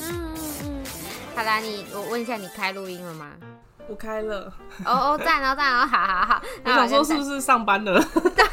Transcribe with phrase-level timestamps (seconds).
[0.00, 0.34] 嗯
[0.64, 0.84] 嗯，
[1.34, 3.32] 好啦，你我问一下，你开录音了吗？
[3.86, 4.52] 我开了。
[4.84, 6.42] 哦哦，赞哦赞哦，好好好。
[6.64, 8.00] 我想说是不是上班了？
[8.12, 8.44] 对。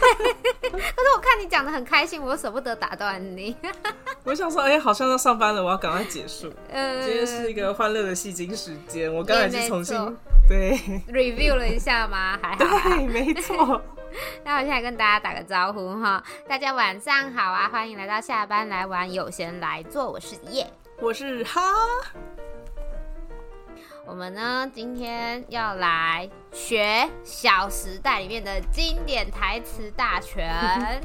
[0.71, 3.55] 可是我看你讲的很开心，我又舍不得打断你。
[4.23, 6.51] 我想说，哎、欸，好像要上班了，我要赶快结束。
[6.69, 9.97] 呃，今天是一个欢乐的戏精时间，我刚才是重新
[10.51, 10.75] 对
[11.07, 12.37] review 了一下吗？
[12.41, 12.57] 还好。
[12.57, 13.81] 对，没错。
[14.43, 20.67] 那我现在跟大家打个招呼哈，大家晚上好啊，欢迎来到下班来玩有闲来做，我是叶，
[20.99, 21.61] 我是哈。
[24.05, 26.83] 我们呢，今天要来学
[27.23, 31.01] 《小时代》里面的经典台词大全，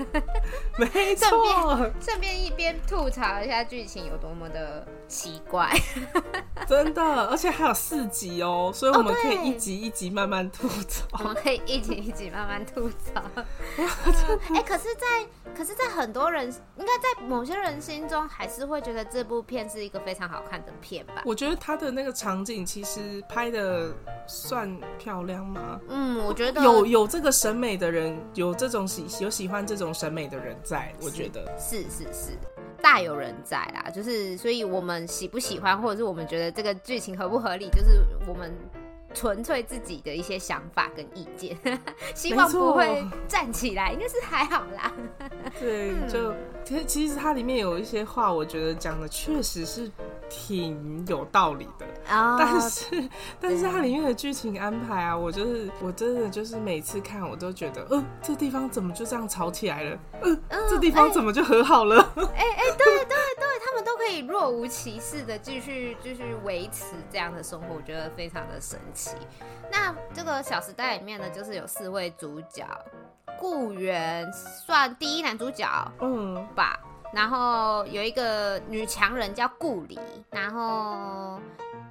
[0.78, 1.90] 没错。
[2.00, 5.70] 顺便一边吐槽一下剧情有多么的奇怪，
[6.66, 11.06] 真的，而且还有四集哦，所以我们可以一集一集慢慢吐槽。
[11.18, 13.22] 我们可以一集一集慢慢吐槽。
[13.76, 21.22] 哎、欸，可是在，在可是，在很多人应该在某些人心中，还是会觉得这部片是一个非常好看的片吧？
[21.24, 23.92] 我觉得他的那个场景其实拍的
[24.26, 25.80] 算漂亮吗？
[25.88, 32.38] 嗯，我觉得有有这个审美的人，有这种喜有喜欢这种审美的人在，我觉得是是是，是，
[32.82, 33.90] 大有人在啦。
[33.90, 38.52] 就是所以我们喜不喜欢，或者是我们觉得这个剧情合不合理，就是我们。
[39.16, 41.56] 纯粹自己的一些想法跟意见，
[42.14, 44.92] 希望不会站起来，应该是还好啦。
[45.58, 49.90] 对，就其实其实它里面有一些话，我觉得讲的确实是
[50.28, 51.86] 挺有道理的。
[52.08, 53.08] Oh, 但是
[53.40, 59.98] 但是它里面的剧情安排啊，我就是我真的就是每次看我都觉得，呃，这地方怎么就这样吵起来了？
[60.20, 61.96] 呃，嗯、这地方怎么就和好了？
[62.16, 63.15] 哎哎、欸欸，对对
[64.06, 69.16] 可以若无其事的继续继续维持这样的生活，我觉得非常的神奇。
[69.68, 72.64] 那这个《小时代》里面呢，就是有四位主角，
[73.36, 75.66] 顾源算第一男主角，
[76.00, 76.78] 嗯吧。
[77.12, 79.98] 然后有一个女强人叫顾里，
[80.30, 81.40] 然后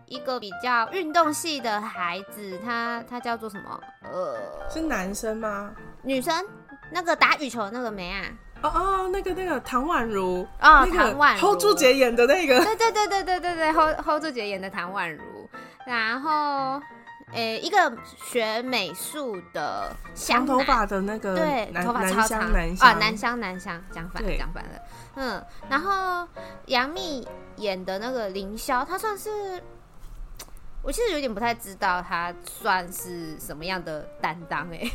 [0.06, 3.82] 一个比较运动系的孩子，他他叫做什么？
[4.04, 4.38] 呃，
[4.70, 5.76] 是男生吗？
[6.02, 6.46] 女生？
[6.92, 8.24] 那个打羽球的那个没啊？
[8.66, 15.22] 哦哦，那个那个唐宛如哦，唐宛如，hold 住姐演的那个，对对对对对对对，hold hold 住姐演的唐宛如。
[15.86, 16.82] 然后，
[17.32, 22.42] 诶、欸，一个学美术的长头发的那个，对，头发超长，
[22.80, 24.82] 啊，南湘南湘，讲反了，讲反了，
[25.16, 25.44] 嗯。
[25.70, 26.28] 然后
[26.66, 27.28] 杨幂
[27.58, 29.62] 演的那个凌霄，她算是，
[30.82, 34.90] 我其实有点不太知道他算是什么样的担当哎。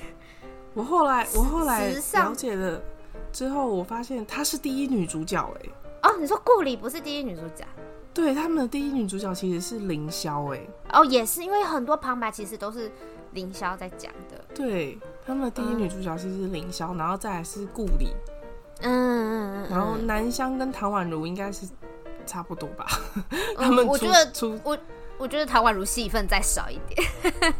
[0.74, 2.80] 我后来我后来了解了
[3.32, 5.70] 之后，我发现她是第一女主角哎。
[6.02, 7.64] 哦，你说顾里不是第一女主角？
[8.12, 10.60] 对，他们的第一女主角其实是凌霄，哎，
[10.92, 12.90] 哦，也是因为很多旁白其实都是
[13.32, 14.44] 凌霄在讲的。
[14.54, 18.08] 对，他们的第一女主角其实是凌霄，嗯，然后再来是顾里，
[18.80, 21.66] 嗯嗯嗯，然后南湘跟唐宛如应该是
[22.26, 22.86] 差不多吧？
[23.14, 24.76] 嗯、 他们我觉得我
[25.18, 27.54] 我觉得唐宛如戏份再少一点。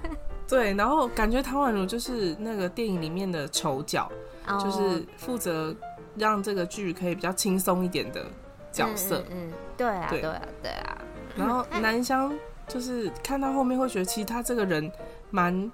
[0.48, 4.10] 对，然后感觉唐宛如就是那个电影里面的丑角，
[4.50, 5.74] 哦，就是负责
[6.16, 8.24] 让这个剧可以比较轻松一点的
[8.72, 9.22] 角色。
[9.30, 10.98] 嗯，嗯，对啊，对啊，对啊。
[11.36, 12.32] 然后南湘
[12.66, 14.90] 就是看到后面会觉得，其实他这个人
[15.30, 15.70] 蛮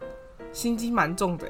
[0.53, 1.47] 心机蛮重的。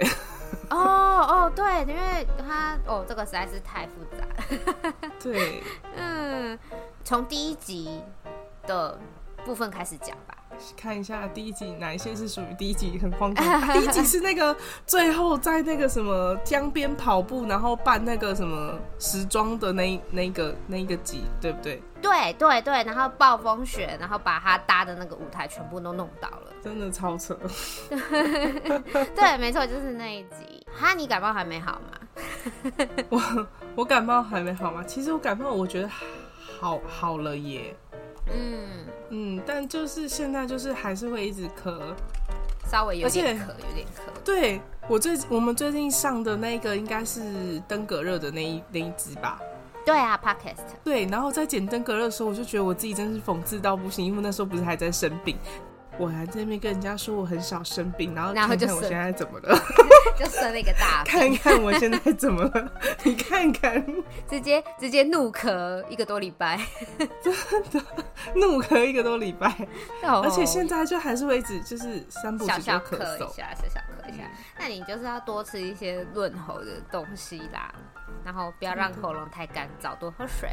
[0.71, 4.93] 哦哦，对，因为他哦，这个实在是太复杂。
[5.21, 5.63] 对，
[5.97, 6.57] 嗯，
[7.03, 8.01] 从第一集
[8.67, 8.97] 的
[9.45, 10.36] 部分开始讲吧。
[10.77, 13.61] 看一下第一集哪一些是属于第一集很荒唐。
[13.73, 14.57] 第一集是那个
[14.87, 21.83] 最后在那个什么江边跑步，然后办那个什么时装的那那个那个集，对不对？
[22.03, 27.37] 对对对，然后暴风雪，然后把他搭的那个舞台全部都弄倒了，真的超扯。
[29.15, 30.65] 对，没错，就是那一集。
[30.79, 32.79] 哈，你感冒还没好吗？
[33.09, 34.85] 我我感冒还没好吗？
[34.87, 35.89] 其实我感冒，我觉得
[36.61, 37.75] 好好了耶。
[38.33, 38.67] 嗯
[39.11, 41.95] 嗯，但就是现在就是还是会一直咳，
[42.71, 44.25] 稍微有点咳，有点咳。
[44.25, 49.41] 对，我最我们最近上的那个应该是登革热的那一那一只吧？
[49.85, 50.75] 对啊，Podcast。
[50.83, 55.37] 对，然后在剪登革热的时候，我就觉得我自己真是讽刺到不行，因为那时候不是还在生病。
[55.99, 59.59] 我还在那边跟人家说我很少生病，然后看看我现在怎么了，
[60.19, 61.13] 就生了一个大病。
[61.13, 62.73] 看看我现在怎么了，
[63.03, 63.85] 你看看，
[64.29, 66.61] 直接直接怒咳一个多礼拜，
[67.23, 67.33] 真
[67.73, 67.83] 的
[68.35, 69.67] 怒咳一个多礼拜，
[70.05, 74.31] 而且现在就还是会一直就是三不小小咳一下，小小咳一下。
[74.59, 77.75] 那你就是要多吃一些润喉的东西啦，
[78.25, 80.51] 然后不要让喉咙太干燥，多喝水。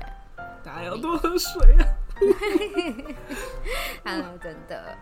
[0.64, 1.84] 大家要多喝水啊！
[4.06, 4.98] 嗯，真的，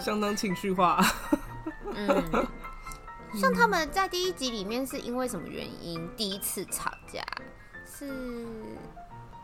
[0.00, 1.04] 相当情绪化。
[1.94, 2.46] 嗯，
[3.34, 7.22] 像他们在第一集里面是因为什么原因第一次吵架？
[7.86, 8.10] 是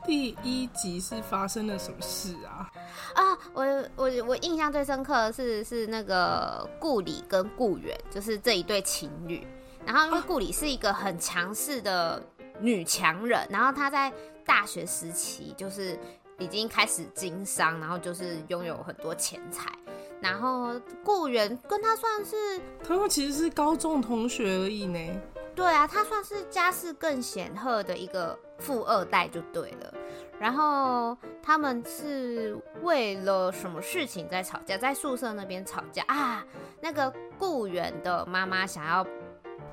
[0.05, 2.71] 第一集是发生了什么事啊？
[3.15, 3.63] 啊，我
[3.97, 9.47] 我我印象最深刻的是是那个顾里跟顾源，就是这一对情侣。
[9.87, 12.23] 然后因为顾里是一个很强势的
[12.61, 14.13] 女强人，然后她在
[14.45, 15.99] 大学时期就是
[16.39, 19.71] 已经开始经商，然后就是拥有很多钱财。
[20.21, 25.21] 然后顾源跟他算是，他们其实是高中同学而已呢。
[25.55, 29.93] 对啊，他算是家世更显赫的一个富二代就对了。
[30.39, 34.79] 然后他们是为了什么事情在吵架？
[34.79, 36.45] 在宿舍那边吵架啊？
[36.81, 39.07] 那个顾源的妈妈想要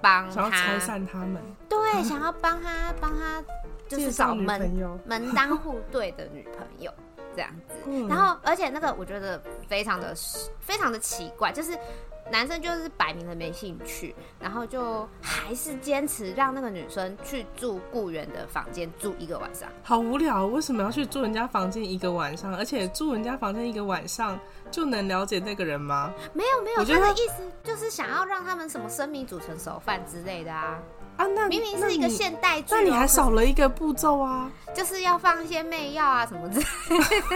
[0.01, 1.41] 帮他，想要拆散他们。
[1.69, 3.41] 对，想要帮他帮他，
[3.88, 4.69] 就是找门
[5.05, 6.91] 门当户对的女朋友。
[7.38, 10.16] 这样子，然后而且那个我觉得非常的
[10.60, 11.78] 非常的奇怪，就是
[12.31, 19.69] 男生就是摆明了没兴趣，然后就还是坚持让那个女生去住雇员的房间住一个晚上。
[19.84, 22.54] 好无聊，为什么要去住人家房间一个晚上？
[22.57, 24.38] 而且住人家房间一个晚上
[24.72, 26.12] 就能了解那个人吗？
[26.33, 30.80] 没有没有，他的意思就是想要让他们什么生米煮成熟饭之类的啊。
[31.18, 36.64] 啊，那明明是一个现代剧，那你还少了一个步骤啊，就是要放一些媚药啊什么之类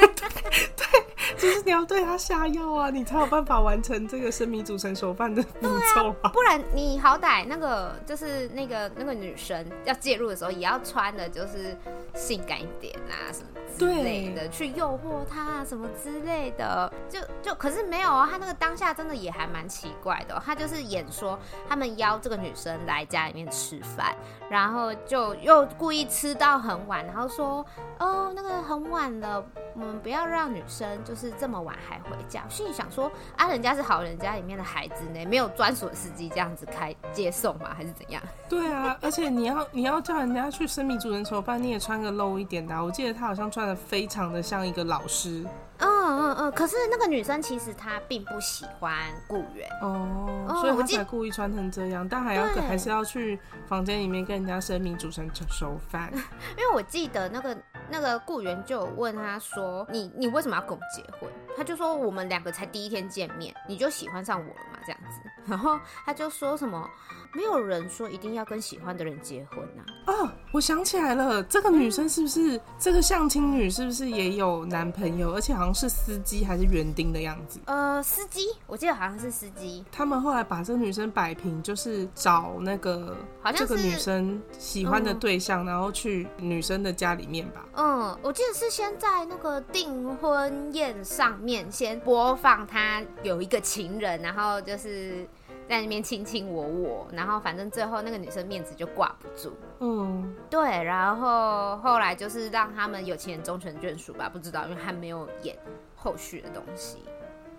[0.08, 0.30] 的。
[0.78, 6.30] 对，就是你要对他下药啊，你才有办法完成这个生米煮成熟饭的步骤啊。
[6.30, 11.76] 不然你好歹那个就是那个那个女生要介入的时候，也要穿的就是
[12.14, 16.92] 性感一点啊什么之类的，去诱惑他啊什么之类的。
[17.10, 20.40] 就就可是没有啊，他那个当下真的也还蛮奇怪的。
[20.46, 23.71] 他就是演说他们邀这个女生来家里面吃。
[23.72, 24.14] 吃饭，
[24.50, 27.66] 然后就又故意吃到很晚，然后说
[28.00, 29.42] ：“哦，那个很晚了，
[29.76, 37.74] 我们不要让女生就是这么晚还回家。”心里想说：“啊，人家是好人家里面的孩子呢，没有专属的司机这样子开接送吗？
[37.74, 42.84] 还是怎样？” 对啊，而且你要你要叫人家去生米煮成熟饭，你也穿个露一点的啊。
[42.84, 45.46] 我记得他好像穿的非常的像一个老师。
[45.78, 45.91] 嗯
[46.34, 48.94] 嗯嗯，可是那个女生其实她并不喜欢
[49.28, 56.12] 顾源哦，所以她才故意穿成这样，但还要还是要去房间里面跟人家声明煮成熟饭。
[56.58, 57.58] 因为我记得那个
[57.90, 66.90] 那个顾源就有问他说：“你你为什么要跟我结婚？”他就说：“我们两个才第一天见面，你就喜欢上我了嘛？”这样子，然后他就说什么。
[67.34, 70.12] 没有人说一定要跟喜欢的人结婚呐、啊。
[70.14, 77.62] 哦，我想起来了，这个女生是不是、嗯、这个相亲女是不是也有男朋友，而且好像是司机还是园丁的样子？
[77.68, 79.86] 呃，司机，我记得好像是司机。
[79.94, 87.66] 他们后来把这个女生摆平，就是找那个好像这个女生喜欢的对象，然后去女生的家里面吧。
[87.76, 95.28] 嗯，我记得是先在那个订婚宴上面先播放他有一个情人，然后就是。
[95.70, 99.56] 在那边卿卿我我，然后反正最后那个女生面子就挂不住。
[99.80, 105.56] 嗯，对，然后后来就是让他们有情人终成眷属吧，不知道，因为还没有演
[105.96, 106.98] 后续的东西。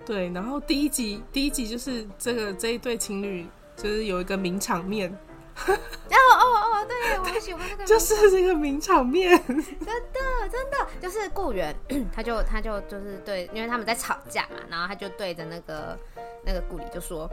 [0.05, 5.17] 对，然后第一集第一集就是这个这一对情侣就是有一个名场面。
[5.67, 9.57] 哦哦哦，对，我喜欢那个，就是这个名场面，真
[9.87, 11.75] 的真的就是雇员，
[12.15, 15.99] 他就他就就是对，因为他们在吵架嘛，然后他就对着那个
[16.45, 17.31] 那个顾里就说。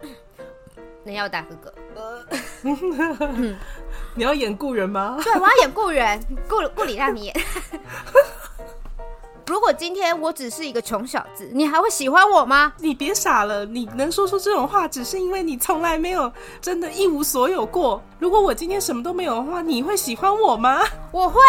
[1.06, 1.54] 你要打哥
[1.94, 2.26] 哥，
[4.14, 5.18] 你要演雇员吗？
[5.22, 7.36] 对，我要演雇员，顾顾里让你演。
[9.46, 12.72] 如果今天我只是一个穷小子，你还会喜欢我吗？
[12.78, 18.02] 你别傻了，你能说出这种话，只是因为你从来没有真的一无所有过。
[18.18, 20.82] 如果我今天什么都没有的话，你会喜欢我吗？
[21.12, 21.40] 我会。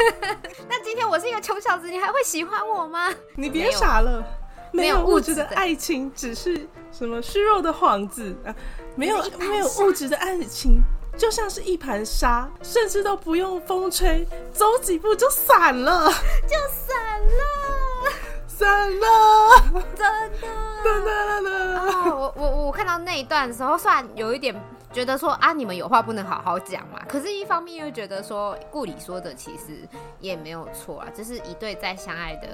[0.68, 3.10] 那今天我是一个穷小子，你还会喜欢我吗？
[3.36, 4.24] 你别傻了。
[4.70, 8.54] 没有物质的爱情，只是什么虚弱的幌子啊！
[8.94, 10.82] 没有没有物质的爱情，
[11.18, 18.12] 就像是一盘沙，甚至都不用风吹，走几步就散了，就散了，
[18.46, 20.06] 散了，真
[20.40, 20.48] 的，
[20.84, 22.14] 真的。
[22.14, 24.54] 我我我看到那一段的时候，算有一点。
[24.90, 26.98] 觉得说啊，你们有话不能好好讲嘛？
[27.06, 29.86] 可是，一方面又觉得说，顾里说的其实
[30.18, 31.06] 也没有错啊。
[31.14, 32.48] 就是一对在相爱的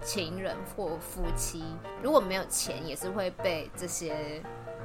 [0.00, 1.64] 情人或夫妻，
[2.00, 4.40] 如果没有钱，也是会被这些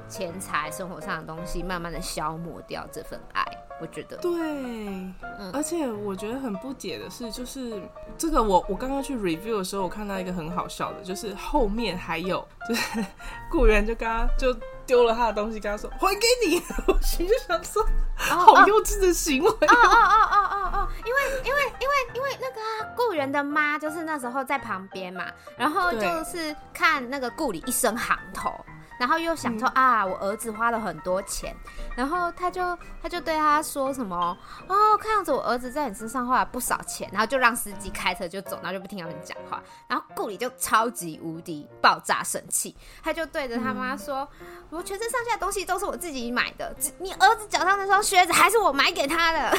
[0.07, 3.43] 钱财、生活上的东西慢慢的消磨掉这份爱。
[3.81, 7.81] 我觉得，对，嗯，而且我觉得很不解的是，就是
[8.17, 13.05] 这个我我刚刚去 review 的时候，我看到一个很好笑的，就是后面还有，就是
[13.51, 14.55] 雇员就跟他就。
[14.88, 16.62] 丢了他的东西，跟他说还给你。
[16.85, 17.83] 我心就想说，
[18.15, 19.50] 好幼稚的行为。
[19.50, 25.25] 哦哦哦哦哦哦，因为因为因为因为那个顾源的妈就是那时候在旁边嘛，
[25.57, 28.53] 然后就是看那个顾里一声行头，
[28.97, 31.55] 然后又想说、嗯、啊，我儿子花了很多钱，
[31.95, 34.37] 然后他就他就对他说什么
[34.67, 49.57] 哦，看样子我儿子在你身上花了不少钱，然后就让司机开车就走，然后就不听他们讲话，然后顾里就超级无敌爆炸生气，他就对着他妈说，嗯、我全身上下的东西都是我自己买的，你儿子脚上那双靴子还是我买给他的。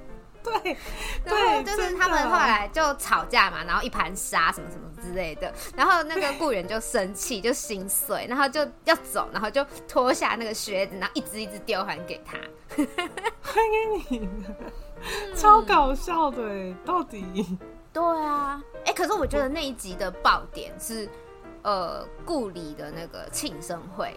[0.62, 0.76] 对，
[1.24, 12.38] 然后就是他们后来就吵架嘛，然后一盘沙什么什么之类的，然后那个雇员就生气，就心碎，然后就要走，然后就脱下那个靴子，然后一只一只丢还给他，
[13.40, 14.28] 还给你，
[15.34, 17.58] 超搞笑的，到底？
[17.92, 21.08] 对啊，哎，可是我觉得那一集的爆点是，
[21.62, 24.14] 呃，顾里的那个庆生会。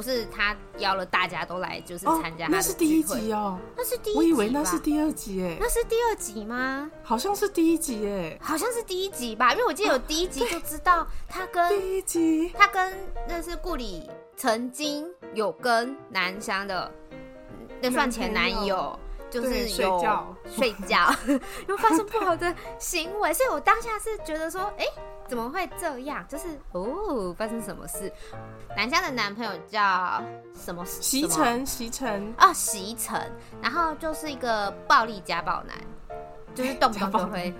[0.00, 2.48] 不是他邀了大家都来，就是参加、哦。
[2.50, 4.18] 那是第一集哦，那是第一集。
[4.18, 6.90] 我以为那是第二集哎，那是第二集吗？
[7.02, 12.96] 好像是第一集哎，好像是第一集吧，因为我记得有第一集就知道他跟第一集，他跟
[13.28, 16.90] 那是顾里曾经有跟南湘的
[17.82, 21.14] 那算前男友，就是有睡觉，睡觉
[21.68, 24.92] 有发生不好的行为，所以我当下是觉得说，哎、欸。
[25.30, 26.26] 怎么会这样？
[26.28, 28.12] 就是哦，发生什么事？
[28.76, 30.20] 南湘的男朋友叫
[30.52, 30.84] 什么？
[30.84, 33.16] 席城，席城哦，席城。
[33.62, 35.76] 然后就是一个暴力家暴男，
[36.52, 37.54] 就是动不动就会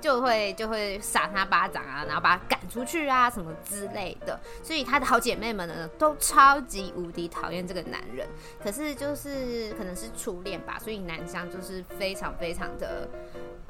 [0.00, 4.38] 就会就会赏他巴掌啊，然后把他赶出去啊，什么之类的。
[4.62, 8.26] 所以他的好姐妹们呢，都超级无敌讨厌这个男人。
[8.62, 13.08] 可是就是可能是初恋吧，所以南湘就是非常非常的。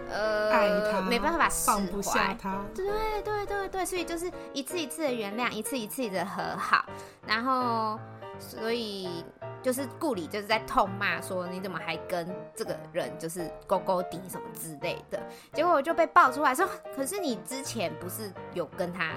[0.08, 2.62] 呃，爱他没办法释怀，放不下他。
[2.74, 2.86] 对
[3.24, 6.84] 对对对，所以就是一次一次的原谅，一次一次的和好，
[7.26, 7.98] 然后
[8.38, 9.24] 所以
[9.62, 15.20] 就是顾里就是在痛骂说，你怎么还跟这个人就是勾勾滴什么之类的，
[15.52, 19.12] 结果我就被爆出来说，可是你之前不是有跟他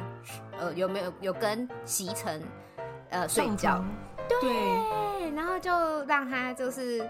[0.60, 2.42] 呃有没有有跟席城
[3.10, 3.84] 呃睡觉？
[4.28, 7.08] 对，对，然后就让他就是。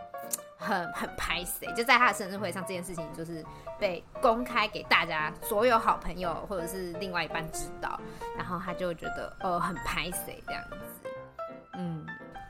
[0.62, 3.42] 很很拍死，就在他的生日会上，这件事情就是
[3.80, 7.98] 被公开给大家所有好朋友或者是另外一半知道，
[8.36, 11.09] 然后他就觉得呃很拍死这样子，
[11.74, 12.06] 嗯，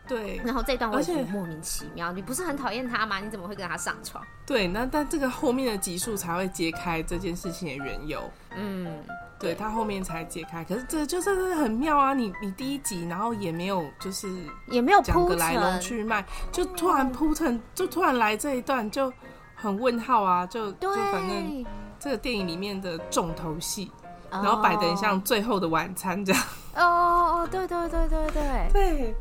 [0.07, 0.41] 对。
[0.43, 3.19] 然后这段我觉得莫名其妙，你不是很讨厌他吗？
[3.19, 4.23] 你怎么会跟他上床？
[4.45, 9.03] 对，那但这个后面的集数才会揭开这件事情的缘由，嗯。
[9.39, 12.13] 对，他后面才解开，可是这就真的很妙啊！
[12.13, 14.27] 你你第一集，然后也没有就是
[14.67, 19.09] 也没有讲个来龙去脉，就突然铺成，就突然来这一段就
[19.55, 20.45] 很问号啊！
[20.45, 21.65] 就就反正
[21.97, 23.89] 这个电影里面的重头戏，
[24.29, 26.43] 然后摆的像最后的晚餐这样。
[26.75, 29.15] 哦哦哦，对对对对对对。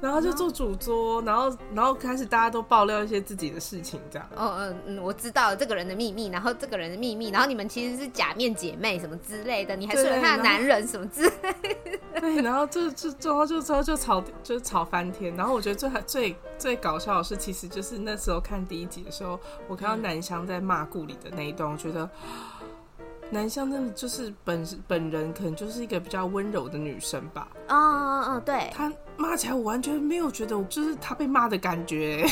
[0.00, 4.28] 然后就做主桌，然后然后开始大家都爆料一些自己的事情，这样。
[4.36, 11.52] 哦嗯嗯，我知道了这个人的秘密，然后这个人的秘密，然后你们其实是假面姐妹什么之类的，你还睡了他的男人什么之类
[11.90, 12.20] 的。
[12.20, 15.34] 对，然后就就最后就之后就吵就吵翻天。
[15.34, 22.08] 然后我觉得最最最搞笑的是，其实就是那时候看第一集的时候，我看到南湘在骂顾里的那一段，我觉得。
[23.30, 27.48] 南湘真的就是本本人可能就是一个比较温柔的女生吧。
[27.68, 28.70] 嗯嗯嗯，对。
[28.72, 32.26] 她骂起来，我完全没有觉得，就是他被骂的感觉。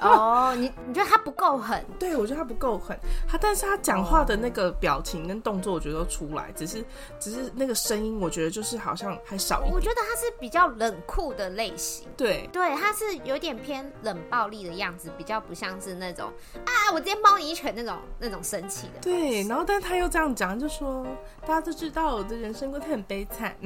[0.00, 1.84] 哦，你你觉得他不够狠？
[1.98, 2.96] 对，我觉得他不够狠。
[3.28, 6.84] 他，但是他讲话的那个表情跟动作，我觉得都出来，只是
[7.18, 9.74] 只是那个声音，我觉得就是好像还少一点。
[9.74, 12.06] 我觉得他是比较冷酷的类型。
[12.16, 16.32] 对对，他是有点偏冷暴力的样子，比较不像是那种
[16.64, 19.00] 啊，我直接猫你一拳那种那种生气的。
[19.00, 19.96] 对，然后但他。
[19.96, 21.06] 又这样讲，就说
[21.40, 23.56] 大家都知道我的人生过得很悲惨，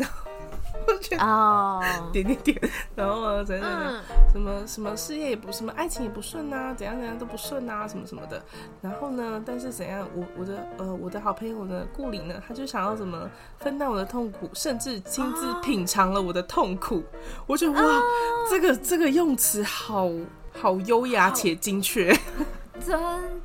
[0.87, 4.03] 我觉得哦， 点点点，然后啊，怎样怎样，
[4.33, 8.43] 什么什么事业也不，什么爱情也不顺啊，怎样怎样都不顺啊，什么什么的。
[8.81, 17.03] 然后呢，但是怎样，我我的呃我的好朋友呢，顾里呢，他就想要怎么分担我的痛苦，甚至亲自品尝了我的痛苦。
[17.47, 18.03] 我觉得哇，
[18.51, 20.09] 这个这个用词好
[20.53, 22.17] 好优雅且精确。
[22.81, 22.99] 真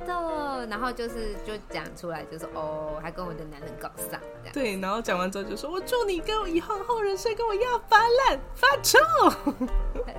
[0.06, 8.98] 的，然后就是就讲出来，就是哦，还跟我的男人搞上这样，对，然后讲完之后就说，我祝你跟我以后后人生跟我一样发烂发臭，
[9.94, 10.14] 对，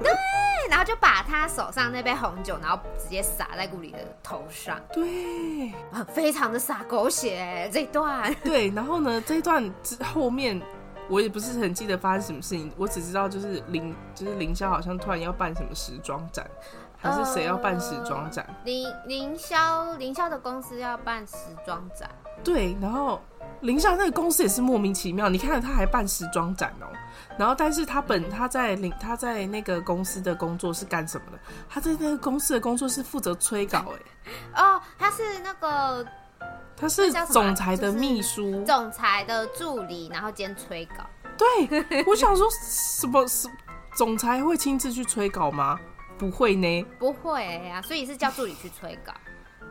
[0.70, 5.74] 然后就把他手上那杯红酒，然后直接洒在顾里的头上，对，
[6.14, 10.62] 非常的洒狗血这一段， 对，然后呢，这一段之后面
[11.10, 16.46] 我也不是很记得发生什么事情，我只知道就是凌就是凌霄好像突然要办什么时装展。
[16.98, 18.46] 还是谁要办时装展？
[18.64, 21.36] 凌凌霄凌霄的公司要办时
[21.66, 22.10] 装展。
[22.44, 23.22] 对，然后
[23.62, 25.30] 凌霄那个公司也是莫名其妙。
[25.30, 26.86] 你看他还办时装展哦，
[27.38, 31.40] 然后但是他本他在凌他在那个公司的工作是干什么的？
[31.70, 34.00] 他在那个公司的工作是负责催稿哎。
[34.64, 36.06] 哦，他是那个
[36.76, 41.04] 他是总裁的秘书，总裁的助理，然后兼催稿。
[41.38, 43.48] 对，我想说什么是
[43.96, 45.80] 总裁会亲自去催稿吗？
[46.18, 49.14] 不会呢，不会呀、啊，所以是叫助理去催稿。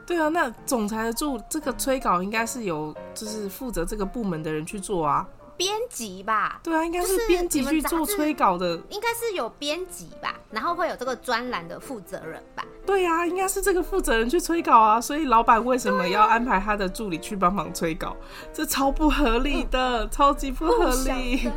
[0.07, 5.26] 对啊，那总裁的助这个催稿应该是由就是负责这个部门的人去做啊。
[5.57, 12.62] 编辑吧，对啊，应该是编辑去做催稿的，应该是有编辑吧，然后会有这个专栏的负责人吧。
[12.85, 18.15] 对、啊，应该是这个负责人去催稿啊，所以老板为什么要安排他的助理去帮忙催稿？
[18.53, 21.50] 这超不合理的，嗯、超级不合理。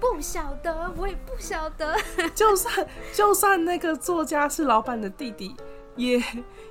[0.00, 1.96] 不晓得，我也不晓得。
[2.34, 5.54] 就算就算那个作家是老板的弟弟，
[5.96, 6.22] 也、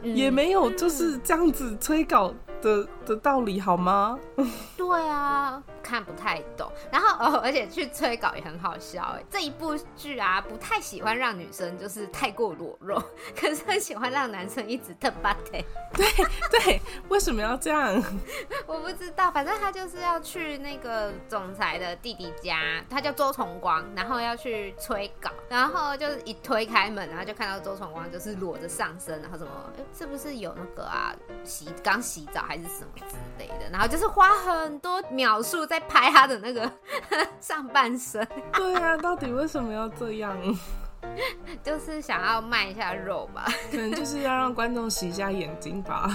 [0.01, 4.19] 嗯、也没有就是这样子催稿的的道理，好吗？
[4.75, 5.63] 对啊。
[5.85, 9.23] 看不太懂，然后哦，而且去催稿也很好笑哎。
[9.29, 12.99] 这一部剧啊，不太喜欢让女生就是太过裸露，
[13.39, 15.63] 可是很喜欢让男生一直特巴腿。
[15.93, 16.07] 对
[16.49, 18.03] 对，为什么要这样？
[18.65, 29.51] 我不知道，反正他就是要去那个总裁的弟弟家，他叫周崇光，然后要去催稿，然后就是一推开门，然后就看到周崇光就是裸着上身，然后什么，
[29.95, 35.79] 是不是有那个啊洗刚洗澡还是什么之类的，然后就是花很多秒数在。
[35.87, 36.69] 拍他的那个
[37.39, 40.35] 上半身，对啊，到底为什么要这样？
[41.63, 46.09] 就是想要卖一下肉吧，可能就是要让观众洗一下眼睛吧。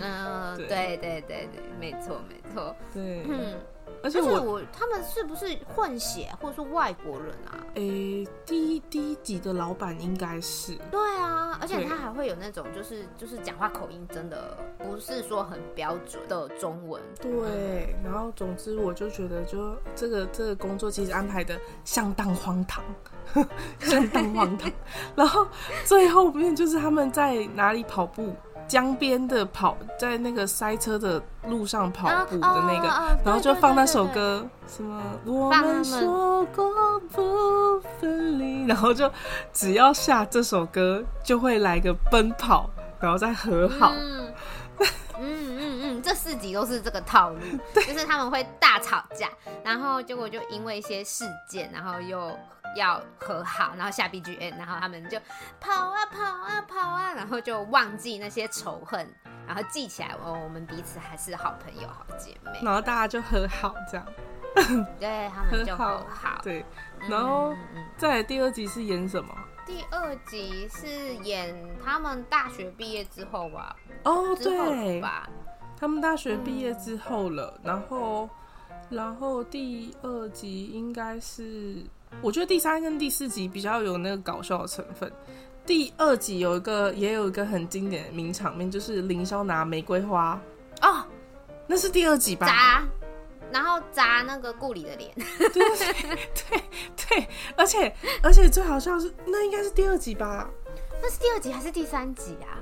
[0.00, 3.58] 嗯， 对对对对，没错没错，对，嗯。
[4.06, 7.58] 而且我，我他们是不是混血或者说外国人啊？
[7.74, 10.76] 诶、欸，第一第一集的老板应该是。
[10.92, 17.02] 对啊，而且他还会有那种就是就是讲话口音真的不是说很标准的中文。
[17.20, 22.84] 对，然后总之我就觉得就这个这个工作其实安排的相当荒唐，
[23.80, 24.70] 相当荒唐。
[25.16, 25.44] 然后
[25.84, 28.32] 最后面就是他们在哪里跑步。
[28.68, 32.88] 江边的跑，在那个塞车的路上跑步的那个，
[33.24, 36.64] 然后就放那首歌，什么我们说过
[37.12, 39.10] 不分离，然后就
[39.52, 43.92] 只要下这首歌，就会来个奔跑，然后再和好。
[43.94, 44.26] 嗯
[45.18, 47.40] 嗯嗯嗯，这四集都是这个套路，
[47.74, 49.28] 就是他们会大吵架，
[49.64, 52.36] 然后结果就因为一些事件，然后又。
[52.74, 55.18] 要和好，然后下 BGM，然后他们就
[55.58, 59.08] 跑啊跑啊跑啊，然后就忘记那些仇恨，
[59.46, 64.06] 然后记起来哦，我们彼此还是好朋友、好姐妹，然后大家就和好这样。
[65.00, 66.38] 对，他们就和好。
[66.42, 66.62] 对，
[67.08, 67.54] 然后
[67.96, 69.34] 再来第二集是演什么？
[69.66, 70.86] 第二集是
[71.24, 71.52] 演
[71.84, 73.74] 他们大学毕业之后吧？
[74.04, 75.28] 哦，对吧？
[75.78, 78.30] 他们大学毕业之后了，嗯、然后，
[78.88, 81.84] 然后第二集应该是。
[82.22, 85.12] 我觉得第三跟第四集比较有那个搞笑的成分，
[85.66, 90.40] 第二集有一个也有一个很经典的名场面，就是凌霄拿玫瑰花
[90.80, 91.04] 哦，
[91.66, 92.46] 那是第二集吧？
[92.46, 92.88] 砸，
[93.52, 95.76] 然后砸那个顾里的脸， 对对
[96.34, 96.62] 对
[96.96, 100.48] 对，而且而且最好笑是那应该是第二集吧？
[101.02, 102.58] 那是第二集还是第三集啊？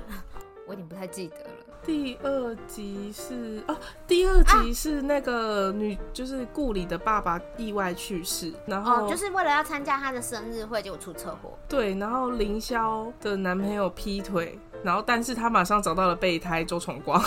[0.67, 1.49] 我有点不太记得了。
[1.85, 11.55] 第二集是哦，第二集是那个女，啊、就是顾里的爸爸意外去世，然后、哦、就是为了要参加他的生日会，结果出车祸。
[11.69, 17.19] 对，然后凌霄的男朋友劈腿，然后但是他马上找到了备胎周崇光。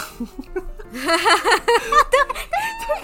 [0.93, 1.09] 对 对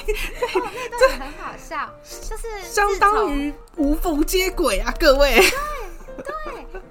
[0.07, 1.91] 对，对哦、那段很好笑，
[2.23, 5.43] 就是相当于无缝接轨啊，各位。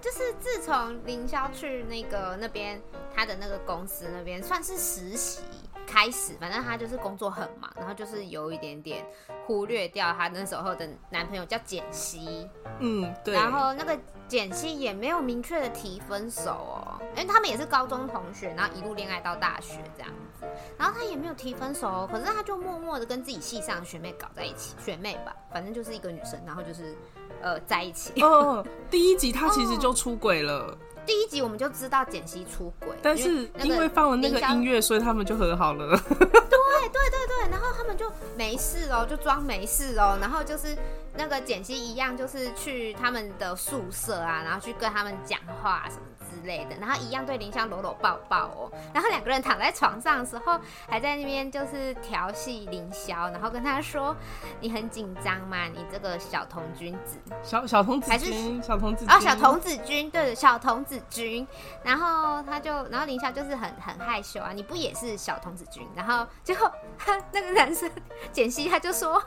[0.02, 2.82] 就是自从凌霄去那个那边，
[3.16, 5.42] 他的那个公司那边算是实习
[5.88, 9.06] 开始，反正他就是工作很忙，然后就是有一点点
[9.46, 20.46] 忽略掉他那时候的男朋友叫简溪，嗯，对，然后那个简溪也没有明确的提分手哦，因为他们也是高中同学，然后一路恋爱到大学这样子，
[20.78, 26.96] 然后他也没有提分手哦，可是他就默默的跟自己系上的学妹搞在一起，学妹吧，反正就是一个女生，然后就是。
[27.44, 28.20] 呃，在一起。
[28.22, 30.54] 哦，第一集他其实就出轨了。
[30.54, 30.78] 哦。
[31.06, 36.00] 第一集我们就知道简溪出轨，但是因为放了那个音乐，所以他们就和好了。
[36.08, 40.78] 对对对对，然后他们就没事哦，就装没事哦，然后就是
[41.18, 46.02] 那个简溪一样，就是去他们的宿舍啊，然后去跟他们讲话什么。
[46.34, 54.16] 之类的，然后一样对凌霄搂搂抱抱哦，然后两个人躺在床上的时候，还在那边就是调戏凌霄，然后跟他说
[54.60, 55.66] ：“你很紧张吗？
[55.68, 61.48] 你这个小童君子，小小童子还是小童子哦，小童子军，对，小童子军。”
[61.84, 65.88] 然后他就，然后凌霄就是很很害羞啊，你不也是小童子军？
[65.96, 67.90] 然后最后他那个男生
[68.32, 69.22] 简溪他就说：“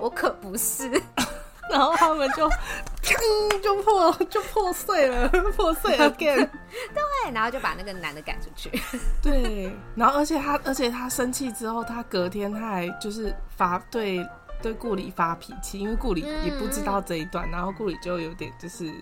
[0.00, 1.00] 我可不是。”
[1.70, 6.48] 然后他们就，砰，就破就破碎了，破碎了 again。
[6.94, 8.70] 对，然后就把那个男的赶出去。
[9.22, 14.26] 对，然后而且他，而且他生气之后，他隔天他还就是发对
[14.62, 18.92] 对顾里发脾气，因为顾里也不知道这一段，嗯、然后顾里就有点就是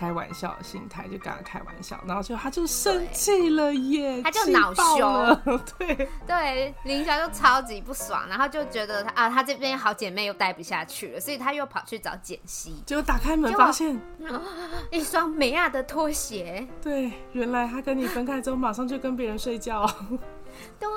[0.00, 5.38] 开玩笑的心态，就跟他开玩笑，然后就他就生气了耶，他就恼羞，
[5.76, 6.08] 对。
[6.26, 14.00] 对，林霄就超级不爽，然后就觉得他啊，他这边好姐妹又待不下去了，所以他又跑去找简溪，结果打开门发现
[14.90, 19.86] 一双美亚的拖鞋，对，原来他跟你分开之后马上就跟别人睡觉，
[20.80, 20.88] 对，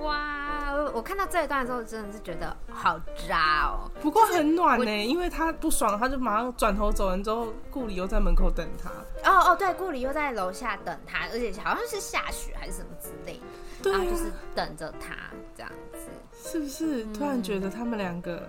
[0.00, 0.49] 哇。
[0.94, 3.90] 我看到这一段的时候，真的是觉得好渣哦。
[4.00, 7.22] 不过很暖呢、欸，因为他不爽，他就马上转头走人。
[7.22, 8.90] 之后顾里又在门口等他。
[9.30, 15.14] 哦哦，对，顾里又在楼下等他，而且好像是下雪还是什么之类的，对啊、然后就是等着他
[15.54, 16.08] 这样子。
[16.42, 17.04] 是不是？
[17.12, 18.48] 突然觉得他们两个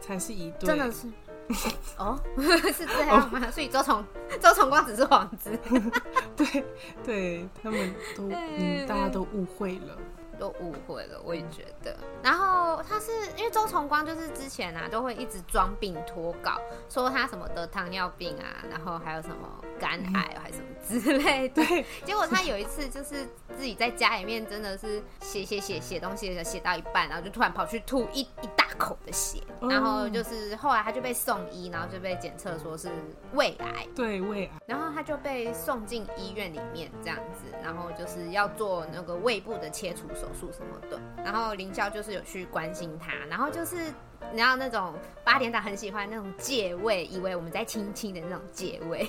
[0.00, 0.66] 才是一对？
[0.68, 1.08] 真的是。
[1.98, 2.18] 哦，
[2.72, 3.50] 是这样吗？
[3.50, 4.02] 所以周崇
[4.40, 5.50] 周崇光只是幌子。
[6.36, 6.64] 对
[7.04, 9.98] 对，他们都嗯，大家都误会了。
[10.42, 11.96] 都误会了，我也觉得。
[12.20, 21.64] 然后他是因为周崇光，就是之前啊都会一直装病脱稿，说他什么得糖尿病啊，然后还有什么肝癌还是什么之类的。
[21.64, 23.24] 对，结果他有一次就是
[23.56, 32.88] 自己在家里面真的是写写写写东西，写到一半，然后就突然跑去吐一一大口的血，然后就是后来他就被送医，然后就被检测说是
[33.34, 33.86] 胃癌。
[33.94, 34.52] 对，胃癌。
[34.66, 43.92] 然后他就被送进医院里面这样子，然后就是要做那个胃部的切除手术什么的，然后林霄就是有去关心他，然后就是。
[44.30, 49.08] 你知道那种八点档很喜欢那种借位，以为我们在亲亲的那种借位，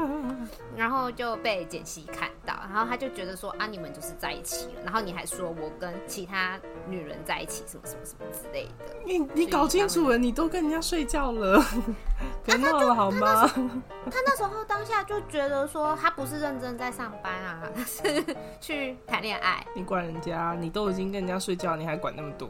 [0.76, 8.94] 然后就被简溪看到，然后他就觉得说啊，你们就是在一起了，然后你还说我跟其他女人在一起，什么什么什么之类的。
[9.04, 11.62] 你你搞清楚了，你都跟人家睡觉了，
[12.44, 13.46] 别闹了好吗？
[13.46, 18.24] 他那时候当下就觉得说，他不是认真在上班啊，他是
[18.60, 19.64] 去谈恋爱。
[19.76, 22.48] 你管人家，你都已经跟人家睡觉，你还管那么多？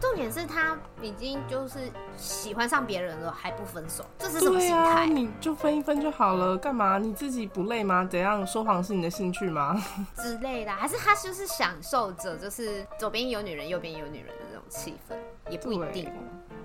[0.00, 1.21] 重点是他已经。
[1.48, 1.78] 就是
[2.16, 4.76] 喜欢上别人了还不分手，这是什么心态？
[4.76, 5.04] 啊？
[5.04, 6.98] 你就分一分就好了，干嘛？
[6.98, 8.04] 你自己不累吗？
[8.10, 9.80] 怎样说谎是你的兴趣吗？
[10.16, 15.14] 之类的，还是他就是享受着，就是左边有女人，右边有女人的那种气氛，
[15.50, 16.10] 也不一定。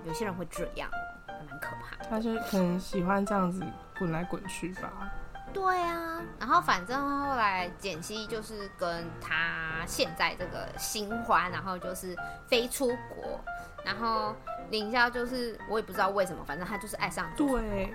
[0.04, 0.90] 有些人会这样，
[1.26, 2.08] 蛮可怕的。
[2.10, 3.62] 他就可能喜欢这样子
[3.98, 5.12] 滚来滚去吧。
[5.58, 12.16] 对啊，然后反正后来简溪就是跟他现在这个新欢，然后就是
[12.46, 13.40] 飞出国，
[13.84, 14.34] 然后
[14.70, 17.92] 林霄就是我也不知道为什么，反正他就是爱上对，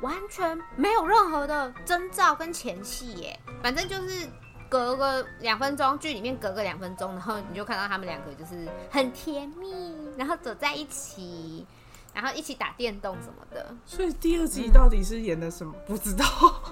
[0.00, 4.26] 完全没有任何的征兆跟前戏耶，反正就是
[4.70, 11.66] 隔个两分钟，剧里面隔个两分钟，然后你就看到他们两个就是很甜蜜，然后走在一起。
[12.18, 15.72] 然后一起打电动什么的，所以第二集到底是演的什么？
[15.72, 16.24] 嗯、不知道，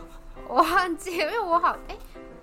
[0.49, 1.97] 我忘记，因为我好哎，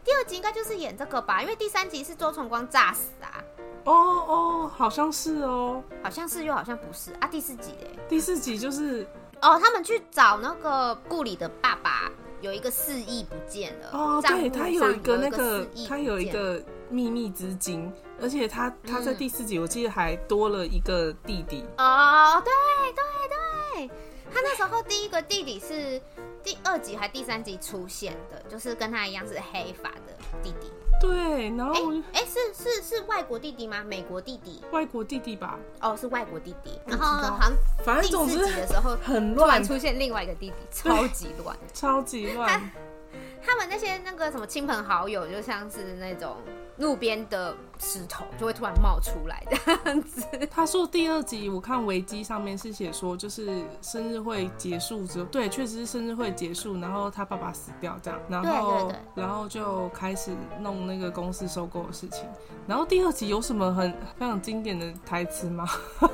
[0.05, 1.41] 第二集应该就是演这个吧？
[1.41, 3.43] 因为第三集是周崇光炸死啊。
[3.83, 7.27] 哦哦，好像是哦，好像是又好像不是啊。
[7.27, 9.05] 第四集哎，第四集就是
[9.41, 17.91] 哦，他们去找那个顾里的爸爸，有一个四亿不见了哦，对他有一个那个，他有一个秘密资金。
[18.23, 22.53] 而且他他在第四集，我记得还多了一个弟弟哦，对
[22.93, 23.91] 对对，
[24.33, 26.01] 他那时候第一个弟弟是
[26.41, 30.71] 第二集还第三集出现的，就是跟他一样是黑发的弟弟。
[31.01, 31.73] 对，然后
[32.13, 33.83] 哎、欸欸，是是是外国弟弟吗？
[33.83, 34.63] 美国弟弟？
[34.71, 35.59] 外国弟弟吧？
[35.81, 36.79] 哦，是外国弟弟。
[36.87, 37.51] 然后好像
[37.83, 42.71] 反正第四集的时候很乱，突然出现另外一个弟弟，超级乱，超级乱。
[43.45, 46.37] 他们那些那个什么亲朋好友，就像是那种
[46.77, 50.25] 路边的石头，就会突然冒出来这样子。
[50.49, 62.25] 他说第二集我看维基上面是写说，就是生日会结束之后，对，确实是生日会结束，然后他爸爸死掉这样，然后然后就开始弄那个公司收购的事情。
[62.65, 65.67] 然后第二集有什么很非常经典的台词吗？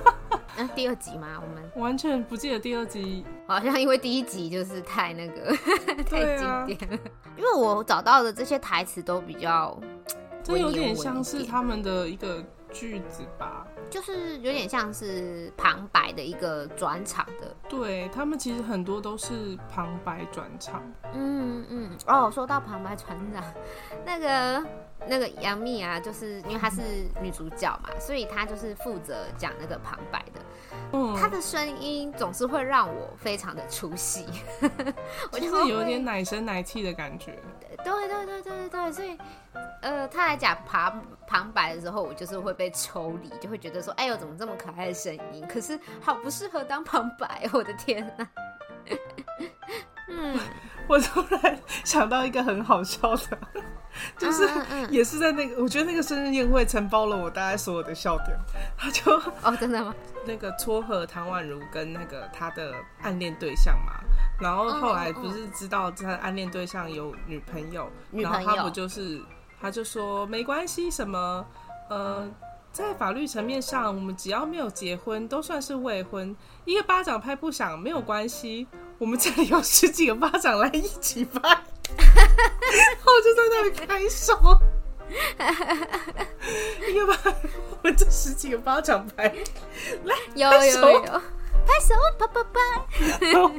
[0.57, 1.41] 那、啊、第二集吗？
[1.41, 5.55] 我们完全不记得第二集，好像因为第一集就是太那个
[6.03, 6.97] 太经典了。
[6.97, 6.99] 啊、
[7.37, 9.79] 因为我找到的这些台词都比较，
[10.55, 17.55] 这有点像是他们的一个句子吧，就是有点像是旁白的一个转场的。
[17.67, 20.81] 对，他们其实很多都是旁白转场。
[21.13, 23.43] 嗯嗯，哦，说到旁白转场，
[24.05, 24.65] 那个。
[25.07, 26.81] 那个杨幂啊，就是因为她是
[27.21, 30.41] 女主角嘛，所以她就是负责讲那个旁白的。
[30.91, 34.25] 嗯，她的声音总是会让我非常的出戏，
[35.31, 37.39] 我就是有点奶声奶气的感觉。
[37.81, 39.17] 对对对对对对，所以
[39.81, 45.45] 呃，他来讲旁旁白的时候，我就是会被抽离，就会觉得说，哎呦，怎么这么可爱的声音？
[45.47, 48.27] 可是好不适合当旁白，我的天哪！
[50.07, 50.39] 嗯，
[50.87, 53.37] 我突然想到一个很好笑的。
[54.17, 54.47] 就是
[54.89, 58.37] 也是在那个，我觉得那个生日宴会承包了我大概所有的笑点。
[58.77, 59.11] 他就
[59.43, 59.93] 哦，真的吗？
[60.25, 63.93] 那个撮合唐宛如跟那个他的暗恋对象嘛，
[64.39, 69.19] 然后后来不是知道他的暗恋对象有女朋友，然后他不就是
[69.61, 71.45] 他就说没关系，什么
[71.89, 72.27] 呃，
[72.71, 78.67] 在法律层面上，我们只要没有结婚都算是未婚，一个巴掌拍不响没有关系，
[78.97, 81.57] 我们这里有十几个巴掌来一起拍，然
[83.03, 84.59] 后我就在那里拍手。
[86.87, 87.17] 一个巴，
[87.71, 89.23] 我们这十几个巴掌拍，
[90.03, 91.21] 来，有有有，
[91.69, 92.59] 拍手，啪啪啪，
[93.19, 93.51] 然后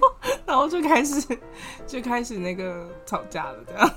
[0.45, 1.39] 然后就开始
[1.87, 3.91] 就开始那个吵架了，这样，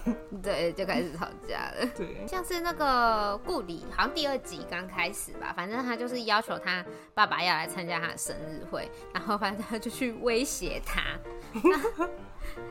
[0.43, 11.01] 对，就开始吵架了，对，像是那个顾里，好像第二集刚开始吧，反正他就是要求他爸爸要来参加他的生日会，然后反正他就去威胁他。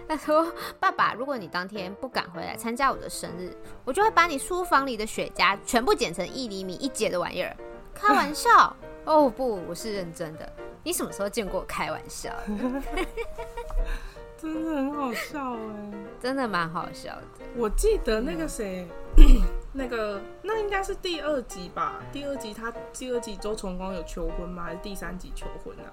[0.07, 7.57] 他说：“爸爸，如果你当天不赶回来参加我的生日，我就会把你书房里的雪茄全部剪成一厘米一截的玩意儿。”
[7.94, 8.74] 开玩笑？
[9.05, 10.53] 哦不，我是认真的。
[10.85, 12.33] 你什么时候见过我开玩笑？
[14.37, 17.23] 真的很好笑哎，真的蛮好笑的。
[17.57, 18.88] 我记得那个谁，
[19.73, 22.01] 那个那应该是第二集吧？
[22.12, 24.65] 第二集他第二集周崇光有求婚吗？
[24.65, 25.87] 还是第三集求婚啊？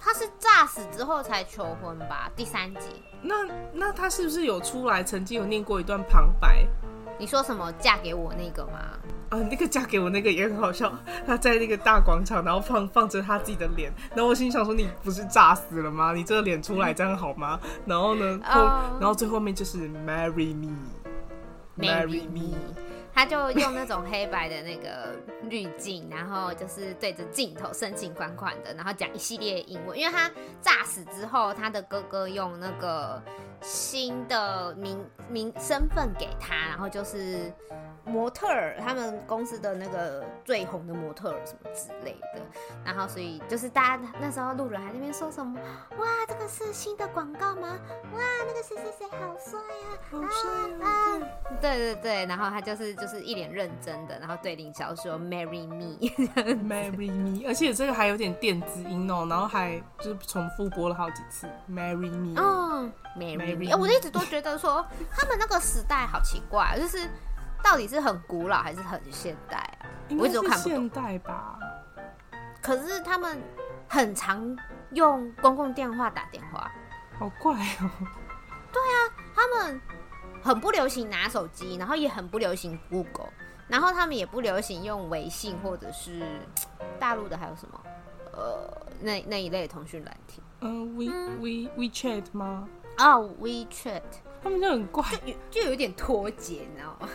[0.00, 2.28] 他是炸死之后才求婚吧？
[2.34, 3.02] 第三集。
[3.22, 6.66] 那那他是不是有出来曾经有念过一段旁白？
[7.18, 8.78] 你说什么嫁给我那个吗？
[9.28, 10.92] 啊，那个嫁给我那个也很好笑。
[11.26, 16.12] 他在那个大广场，然后放放着他自己的脸，然后我心想说：你不是炸死了吗？
[16.12, 17.58] 你这个脸出来这样好吗？
[17.86, 19.00] 然后呢，后、uh...
[19.00, 22.40] 然后最后面就是 marry me，marry me。
[22.40, 22.56] Me.
[23.14, 29.98] 他就用那种黑白的那个滤镜，然后就是对着镜头深情款款的，然后讲一系列英文。
[29.98, 30.30] 因为他
[30.62, 33.22] 炸死之后，他的哥哥用那个
[33.62, 37.52] 新的名名身份给他，然后就是。
[38.04, 42.42] 模特儿，他们公司的那个最红的模特儿什么之类的，
[42.84, 45.56] 然后所以就是大家那时候路人还在那边说什么，
[45.98, 47.78] 哇，这个是新的广告吗？
[48.12, 50.50] 哇，那个谁谁谁好帅呀，好帅
[50.84, 51.20] 啊！
[51.60, 67.08] 对对对，然后他就是就是一脸认真的，然后对林霄说 “marry me”，“marry me”， 而且这个还有点电子音哦，然后还就是重复播了好几次 “marry me”，嗯，“marry me”，我一直都觉得说他们那个时代好奇怪，就是。
[67.64, 69.86] 到底是很古老还是很现代啊？
[70.18, 70.72] 我一直都看不懂。
[70.72, 71.56] 现代吧。
[72.60, 73.40] 可是他们
[73.88, 74.58] 很常
[74.94, 76.68] 用公共电话打电话，
[77.20, 77.88] 好怪哦。
[78.72, 78.98] 对啊，
[79.32, 79.80] 他们
[80.42, 83.30] 很不流行拿手机，然后也很不流行 Google，
[83.68, 86.20] 然后他们也不流行用微信或者是
[86.98, 87.80] 大陆的还有什么
[88.32, 88.68] 呃
[89.00, 90.42] 那那一类的通讯软体。
[90.62, 91.04] 嗯，We
[91.38, 92.68] We WeChat 吗？
[93.02, 94.02] 哦、oh,，WeChat，
[94.42, 97.08] 他们就很怪，就有就有点脱节，你知道吗？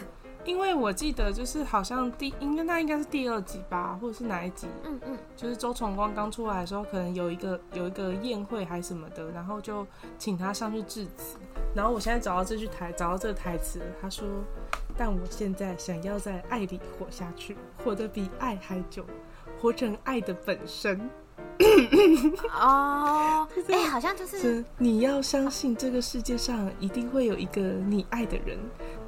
[0.43, 4.67] 因为我记得就是好像第应该那应该是第二集吧，或者是哪一集？
[4.83, 9.85] 嗯嗯，就是周崇光刚出来的时候，可能有一个有一个宴会还是什么的，然后就
[10.17, 11.37] 请他上去致辞。
[11.75, 14.25] 然后我现在找到这句台，找到这个台词，他说
[14.97, 19.05] ：“但我现在想要在爱里活下去，活得比爱还久，
[19.59, 21.09] 活成爱的本身。”
[22.53, 28.57] 哦，哎、欸，好像就是你要相信这个世界上一定会有一个你爱的人，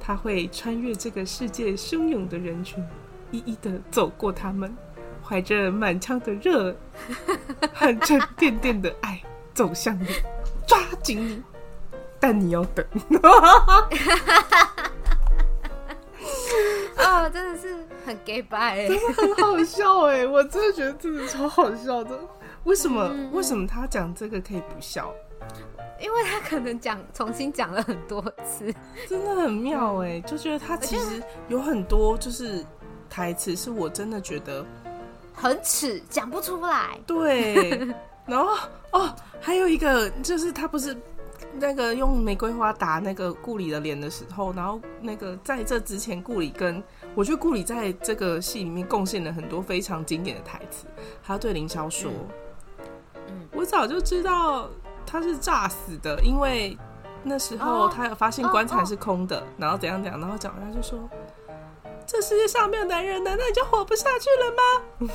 [0.00, 2.84] 他会穿越这个世界汹涌的人群，
[3.30, 4.76] 一一的走过他们，
[5.22, 6.74] 怀着满腔的热，
[7.72, 9.22] 和沉甸甸的爱
[9.54, 10.06] 走向你，
[10.66, 11.42] 抓紧你，
[12.18, 12.84] 但你要等。
[16.98, 22.18] 哦，真的是很 gay bye，真的很好笑哎，我真的觉得真的超好笑的。
[22.64, 23.10] 为什么？
[23.12, 25.12] 嗯、为什么他讲这个可以不笑？
[26.00, 28.72] 因为他可能讲重新讲了很多次，
[29.06, 30.18] 真的很妙哎！
[30.22, 32.64] 就觉得他其实有很多就是
[33.08, 34.64] 台词，是我真的觉得
[35.34, 36.98] 很耻，讲不出来。
[37.06, 37.86] 对，
[38.24, 38.56] 然后
[38.92, 40.96] 哦，还有一个就是他不是
[41.52, 46.82] 那个用玫瑰花打那个顾里的脸的时候，然后那个在这之前，顾里跟
[47.14, 50.86] 我觉得顾里在这个戏里面贡献了很多非常经典的台词，
[51.22, 52.10] 他对凌霄说。
[52.10, 52.28] 嗯
[53.52, 54.68] 我早就知道
[55.06, 56.76] 他是诈死的，因为
[57.22, 60.98] 那时候他有发现棺材是空的，然后怎样怎样，然后讲完他就说
[62.06, 65.12] ：“这世界上没有男人，难道你就活不下去了吗？”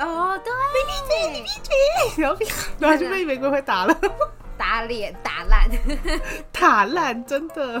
[0.00, 1.74] 哦，对，你闭嘴，你闭嘴，
[2.24, 2.38] 然后
[2.78, 3.94] 然后就被玫瑰会打了，
[4.56, 5.68] 打脸，打烂，
[6.50, 7.78] 打烂，真的。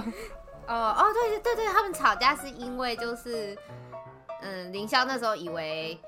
[0.68, 3.56] 哦哦，对对对，他们吵架是因为就是，
[4.42, 5.98] 嗯，凌霄那时候以为。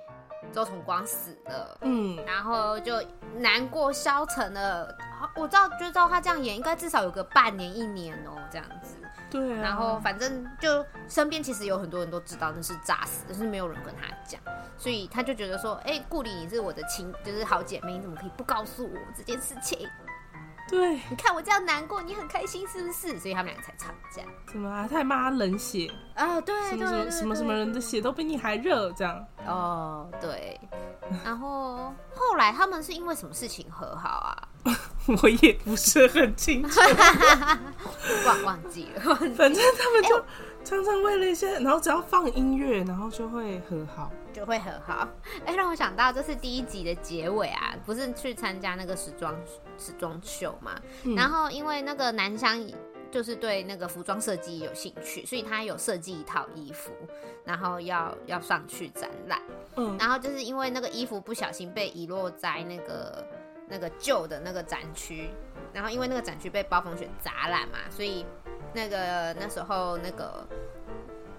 [0.53, 3.03] 周崇光死了，嗯，然后就
[3.39, 4.97] 难过消沉了，
[5.37, 8.97] 我知道就照他这样演，应该至少有个半年一年哦，这样子。
[9.31, 9.63] 对啊。
[9.63, 14.41] 然后反正就身边其实有很多人都知道那是诈死，但是没有人跟他讲，
[14.77, 19.89] 所以他就觉得说，哎、欸，顾里你是我的亲，就是好姐妹，你怎么可以不告诉我这件事情？
[20.69, 23.19] 对，你看我这样难过，你很开心是不是？
[23.21, 24.23] 所以他们两个才吵架。
[24.51, 24.87] 怎么啊？
[24.89, 26.41] 他还骂他冷血啊？
[26.41, 28.91] 对，什么什么什么什么人的血都比你还热？
[28.93, 30.59] 这样哦，对。
[31.23, 34.49] 然后后来他们是因为什么事情和好啊？
[35.23, 36.81] 我也不是很清楚，
[38.27, 39.15] 忘 忘记了。
[39.37, 40.25] 反正他们就
[40.65, 44.11] 常常为了一些，然后只要放音乐，然后就会和好。
[44.35, 45.09] 就会很好，
[45.47, 49.33] 哎、欸，让我想到这是第一集的结尾啊，不是去参加那个时装
[49.79, 50.75] 时装秀嘛？
[51.05, 52.61] 嗯、然后因为那个南湘
[53.13, 56.91] 就是对那个服装设计有兴趣，所以他有设计一套衣服，
[57.45, 59.41] 然后要要上去展览。
[59.77, 63.25] 嗯，然后就是因为那个衣服不小心被遗落在那个
[63.69, 65.31] 那个旧的那个展区，
[65.73, 68.27] 然后因为那个展区被暴风雪砸烂嘛，所以
[68.75, 70.45] 那个那时候那个。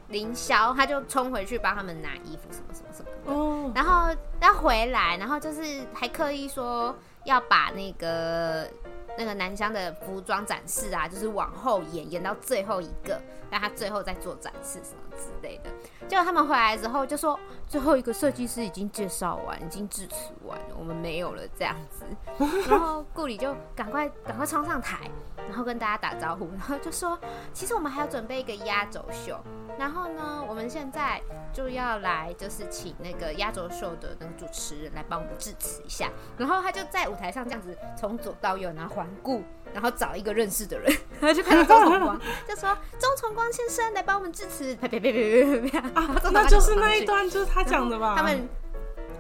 [0.10, 3.76] 凌霄他就冲回去帮他们拿衣服什么什么什么的，oh.
[3.76, 8.70] 然后要回来，然后就是还刻意说要把那个
[9.18, 15.70] 那个南湘的服装展示啊，就是往后延，延到最后一个，让他最后再做展示什么之类的。
[16.08, 22.06] 结果他们回来之后就说，最后一个设计师已经介绍完，已经致辞完了，我们没有了这样子。
[22.70, 25.10] 然后顾里就赶快赶快冲上台，
[25.48, 27.18] 然后跟大家打招呼，然后就说，
[27.54, 29.40] 其实我们还要准备一个压轴秀。
[29.78, 36.10] 然后呢，我们现在就要来，就是请那个压轴秀的那个主持人来帮我们致辞一下。
[36.38, 39.44] 然后他就在舞台上这样子从左到右，然后环顾，
[39.76, 46.16] 然后找一个认识的人， 然后就看到周崇光，就说：“周崇光先生来帮我们致辞。”别别别别别别啊！
[46.32, 48.16] 那就是那一段，就是他讲的吧？
[48.16, 48.48] 他们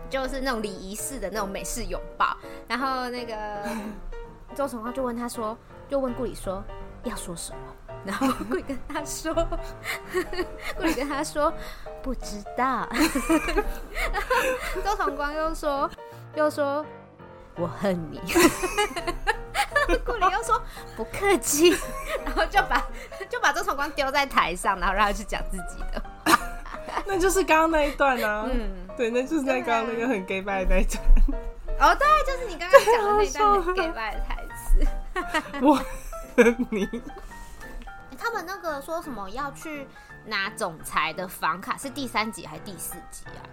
[0.10, 2.38] 就是那种礼仪式的那种美式拥抱。
[2.70, 3.36] 然后那个
[4.56, 5.58] 周崇光就问他说
[5.92, 6.64] ：“就问顾里说
[7.04, 7.58] 要说什么？”
[8.06, 9.34] 然后顾里跟他说，
[10.78, 11.54] 顾里跟他说
[12.02, 12.88] 不知道。
[12.90, 15.92] 然后周崇光又说
[16.34, 16.86] 又说
[17.58, 18.22] 我恨你。
[20.06, 20.62] 顾里又说
[20.96, 21.70] 不客气。
[22.26, 22.88] 然后就把
[23.30, 26.02] 就把周崇光丢在台上，然后让他去讲自己的。
[27.06, 28.48] 那就是刚刚那一段啊。
[28.52, 31.04] 嗯，对，那就是在刚刚那个很 gay 拜的那一段。
[31.80, 35.62] 哦，对，就是你刚刚讲的那一段很 gay 拜的台词。
[35.62, 35.76] 我
[36.36, 36.88] 恨你。
[38.18, 39.86] 他们那个说什么要去
[40.26, 43.44] 拿总裁的房卡，是第三集还是第四集啊？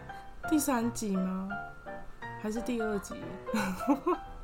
[0.49, 1.49] 第三集吗？
[2.43, 3.23] 还是第二集？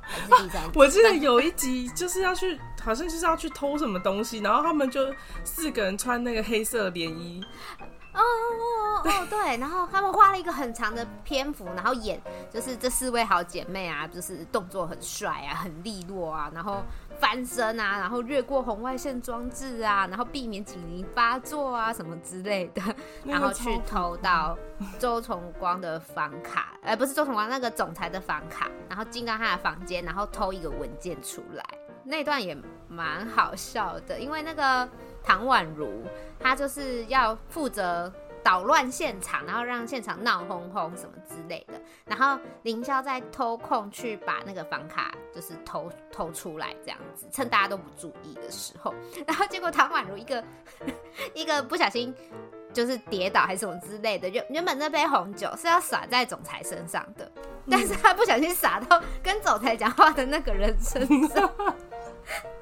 [0.09, 0.71] 还是第三集？
[0.75, 7.45] 我记得有一集就是要去，好像就是要去偷什么东西，然后他们就四个人穿那个黑色连衣。
[8.23, 16.83] 哦哦哦，对，然后他们花了一个很长的篇幅，然后演就是这四位好姐妹啊，就是动作很帅啊，很利落啊，然后。
[17.21, 22.81] 翻身啊，然后越过红外线装置啊，然后避免警铃发作啊，什么之类的，
[23.25, 24.57] 然后去偷到
[25.01, 31.65] 周崇光的房卡，呃，不是周崇光那个总裁的房卡，然后进到他的房间，然后偷一个文件出来，
[32.05, 34.89] 那段也蛮好笑的，因为那个
[35.29, 36.03] 唐宛如，
[36.41, 38.11] 她就是要负责。
[38.41, 41.75] 捣乱现场，然后让现场闹哄哄什么之类的。
[42.07, 48.95] 然后凌霄在偷空去把那个房卡就是偷偷出来，这样子趁大家都不注意的时候，
[49.27, 50.43] 然后结果唐宛如一个
[51.35, 52.15] 一个不小心
[52.73, 57.31] 就是跌倒还是什么之类的，原原本那杯红酒是要洒在总裁身上的，
[57.69, 61.53] 但是他不小心洒到跟总裁讲话的那个人身上。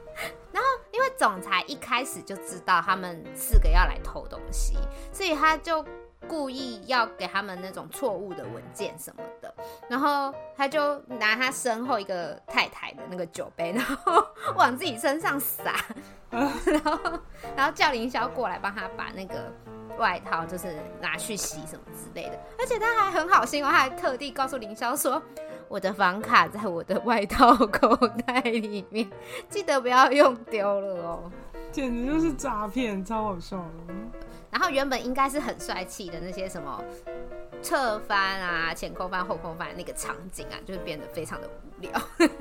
[1.29, 4.77] 总裁一开始就知道他们四个要来偷东西，
[5.13, 5.85] 所以他就
[6.29, 9.53] 故意要给他们那种错误的文件什么的。
[9.89, 15.85] 然后他就拿他身后一个太太的那个酒杯，然后往自己身上洒，
[16.31, 17.21] 然后
[17.57, 19.53] 然后叫凌霄过来帮他把那个
[19.99, 22.39] 外套就是拿去洗什么之类的。
[22.57, 25.21] 而且他还很好心哦，他还特地告诉凌霄说。
[25.69, 29.09] 我的房卡在我的外套口袋里面，
[29.49, 31.31] 记得不要用丢了哦！
[31.73, 33.95] 简直就是诈骗，超好笑的。
[34.51, 36.83] 然后原本应该是很帅气的那些什么
[37.63, 41.93] 侧翻啊、前空翻、后空翻那个场景啊，就是变得非常的无聊，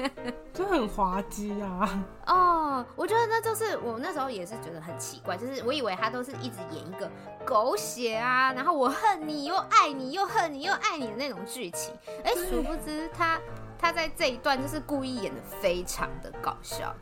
[0.53, 2.05] 就很滑稽啊。
[2.27, 7.09] 哦，我觉得那就是我那时候也是觉得很奇怪，就是我以为他都是一直演一个
[7.43, 11.93] 狗血啊，然后我恨你又爱你又恨你又爱你的那种剧情，
[12.23, 13.39] 哎，殊不知他
[13.79, 16.93] 他在这一段就是故意演的非常的搞笑。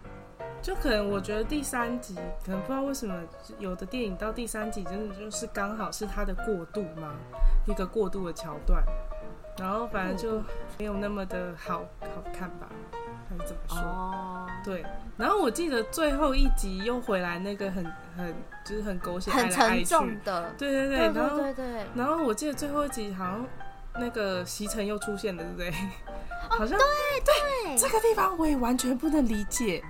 [0.61, 2.15] 就可能我觉得第三集
[2.45, 3.21] 可能不知道为什么
[3.59, 7.13] 有的电影到第三集真的就是刚好是它的过渡嘛，
[7.67, 8.83] 一个过渡的桥段，
[9.57, 10.41] 然后反正就
[10.77, 12.69] 没有那么的好好看吧，
[13.29, 13.77] 还是怎么说？
[13.79, 14.85] 哦，对。
[15.15, 17.85] 然后我记得最后一集又回来那个很
[18.17, 18.33] 很
[18.65, 23.45] 就是很狗血很沉重的，对对对，然后对对对，然后我记得最后一集好像
[23.99, 25.71] 那个席城又出现了，对不对？
[26.49, 26.85] 好像对
[27.65, 29.83] 对，这个地方我也完全不能理解，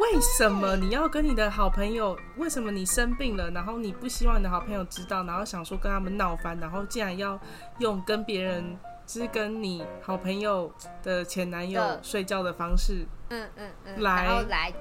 [0.00, 2.16] 为什么你要跟你的好朋友？
[2.36, 7.38] 为什么你生病了，然后你不希望你的好朋友知道，然后想说跟他们闹翻，然后竟然要
[7.78, 8.76] 用跟别人，
[9.06, 10.72] 就是跟你好朋友
[11.02, 13.06] 的前男友睡觉的方式？
[13.28, 14.72] 嗯嗯嗯，来来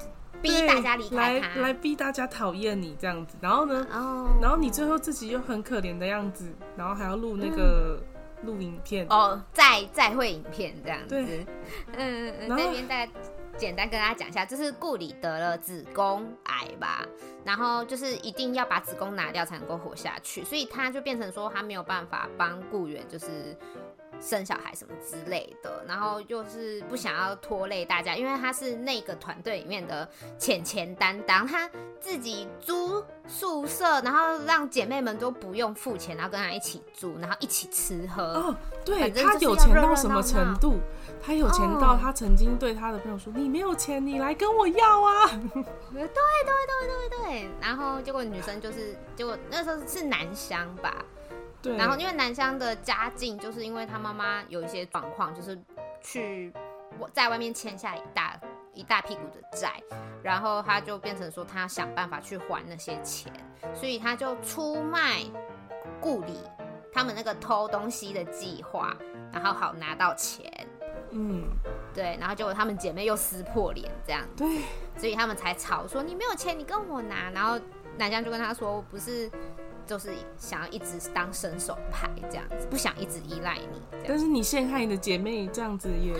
[0.41, 8.01] 逼大家离开来来逼大家讨厌你这样子，然后呢，哦，然后你最后自己又很可怜的样子，然后还要录那个
[8.43, 9.05] 录影片。
[9.09, 11.45] 哦，再再会影片这样子，对。
[11.95, 13.07] 嗯嗯，那边再
[13.61, 17.05] 简单跟大家讲一下，就是顾里得了子宫癌吧，
[17.45, 23.55] 然后就是一定要把子宫拿掉才能够活下去，所以他就变成说他没有办法帮顾源，就是。
[24.21, 30.07] 生小孩什么之类的，然后就是不想要拖累大家，因为他是那个团队里面的
[30.37, 31.69] 钱钱担当，他
[31.99, 38.23] 自己租宿舍，然后让姐妹们都不用付钱，然后跟他一起住，然后一起吃喝。
[38.23, 38.55] 哦，
[38.85, 40.79] 对，他有钱到什么程度？
[41.23, 45.27] 他有钱到他曾经对他的朋友说：“哦、你没有钱，你来跟我要啊！
[45.93, 51.05] ”对对对对对对，然后结果女生就是，结果那时候是南湘吧。
[51.77, 55.59] 然后因为南湘的家境，就是因为他妈妈有一些状况，就是
[56.01, 56.51] 去
[56.99, 58.39] 我在外面欠下一大
[58.73, 59.81] 一大屁股的债，
[60.23, 63.31] 然后他就变成说他想办法去还那些钱，
[63.75, 65.21] 所以他就出卖
[65.99, 66.39] 顾里
[66.91, 68.95] 他们那个偷东西的计划，
[69.31, 70.51] 然后好拿到钱。
[71.11, 71.43] 嗯，
[71.93, 74.61] 对，然后结果他们姐妹又撕破脸这样，对，
[74.97, 77.29] 所以他们才吵说你没有钱，你跟我拿。
[77.31, 77.59] 然后
[77.97, 79.29] 南湘就跟他说不是。
[79.91, 83.81] 就是想要一直当伸手牌这样子，不想一直依赖你。
[84.07, 86.13] 但是你陷害你的姐妹这样子也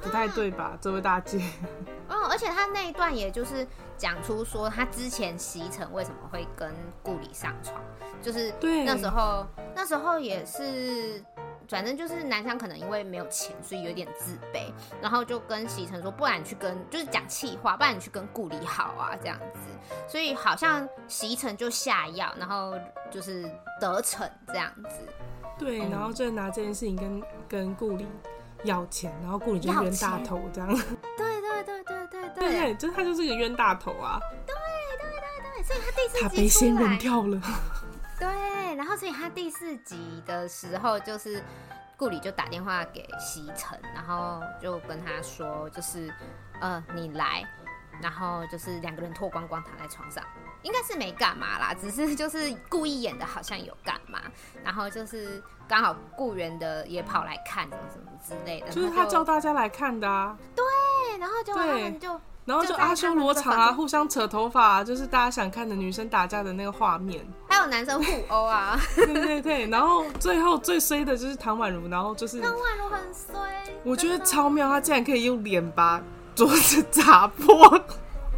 [0.00, 1.38] 不太对吧，嗯嗯、这位大姐？
[2.10, 3.64] 嗯，而且他那一段也就是
[3.96, 7.80] 讲出说他之前席城为什么会跟顾里上床，
[8.20, 9.46] 就是那时候
[9.76, 11.22] 那时候也是。
[11.68, 19.60] 反正就是南湘可能因为没有钱，所以有点自卑，然后就跟席城说，不然你去跟就是讲气话，不然你去跟顾里好啊这样子，
[20.08, 22.74] 所以好像席城就下药，然后
[23.10, 23.50] 就是
[23.80, 24.98] 得逞这样子。
[25.58, 28.06] 对，然后就拿这件事情跟跟顾里
[28.64, 30.68] 要钱，然后顾里就冤大头这样。
[31.16, 34.18] 对对对对对对，对，就他就是个冤大头啊。
[34.46, 34.54] 对
[34.98, 37.40] 对对对，所以他第四集他被仙人跳了。
[38.18, 38.28] 对，
[38.74, 41.42] 然后所以他第四集的时候，就是
[41.96, 46.12] 顾里就打电话给西城，然后就跟他说，就是
[46.60, 47.44] 呃，你来，
[48.02, 50.24] 然后就是两个人脱光光躺在床上，
[50.62, 54.20] 应该是没干嘛啦，只是就是故意演的好像有干嘛，
[54.62, 60.36] 然后就是刚好雇员的也跑来看什么什么之类的，就是他叫大家来看的啊。
[60.54, 62.20] 对，然后就他们就。
[62.44, 67.26] 然后就阿修罗场啊，互相扯头发啊，就是大家想看的女生打架的那个画面。
[67.48, 68.78] 还有男生互殴啊。
[68.96, 73.40] 对对对，然后最后最衰的就是唐宛如，然后就是唐宛如很衰。
[73.82, 76.02] 我觉得超妙，她竟然可以用脸把
[76.34, 77.66] 桌子砸破。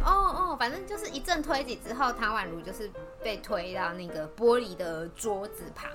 [0.05, 2.89] 哦哦，反正就是一阵推挤之后，唐宛如就是
[3.21, 5.89] 被推到那个玻璃的桌子旁。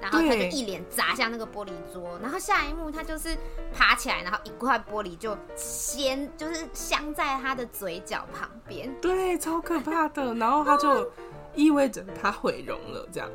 [0.00, 3.36] 然后他就一脸砸向那个玻璃桌，然后下一幕他就是
[3.72, 10.34] 爬起来，然后一块玻璃就先就是镶在他的嘴角旁边，对，超可怕的。
[10.34, 11.10] 然后他就
[11.54, 13.28] 意味着他毁容了，这样。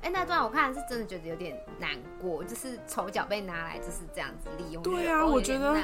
[0.00, 4.80] 哎，那段我看是真的觉得有点难过，就是丑角被拿来就是这样子利用。
[4.82, 5.76] 对啊，我觉得，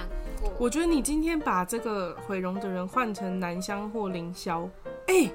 [0.57, 4.69] 我觉得你今天把这个毁容的人换成南湘或凌霄，
[5.09, 5.29] 哎，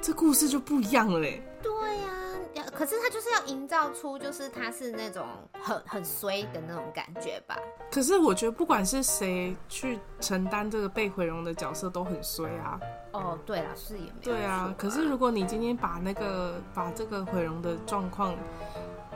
[0.00, 1.42] 这故事就不一样了嘞。
[1.62, 2.23] 对呀、啊。
[2.62, 5.26] 可是他就是要营造出，就是他是那种
[5.60, 7.56] 很很衰的那种感觉吧。
[7.90, 12.78] 可是我觉得不管是谁去承担这个被毁容的角色都很衰啊。
[13.12, 14.32] 哦，对啦，是也没有。
[14.32, 18.34] 对啊，可是如果你今天把那个把这个毁容的状况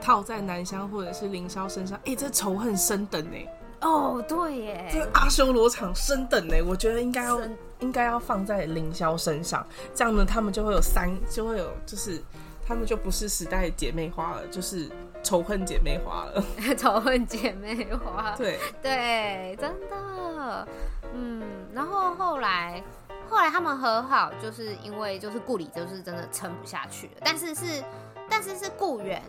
[0.01, 3.37] 套在南湘或者是凌霄身上，哎、欸，这仇恨升等呢。
[3.81, 12.21] 哦，对耶，这阿修罗场升等呢，我觉得应该要升应该要放在凌霄身上，这样呢，他们就会有三，就会有就是。
[12.69, 14.87] 他们就不是时代姐妹花了，就是
[15.23, 16.43] 仇恨姐妹花了。
[16.77, 20.67] 仇恨姐妹花， 对对，真的，
[21.11, 21.43] 嗯。
[21.73, 22.83] 然后后来，
[23.27, 27.13] 后来他们和好，就是因为就是顾里就是真的撑不下去了。
[27.25, 27.83] 但是是，
[28.29, 29.19] 但是是顾源，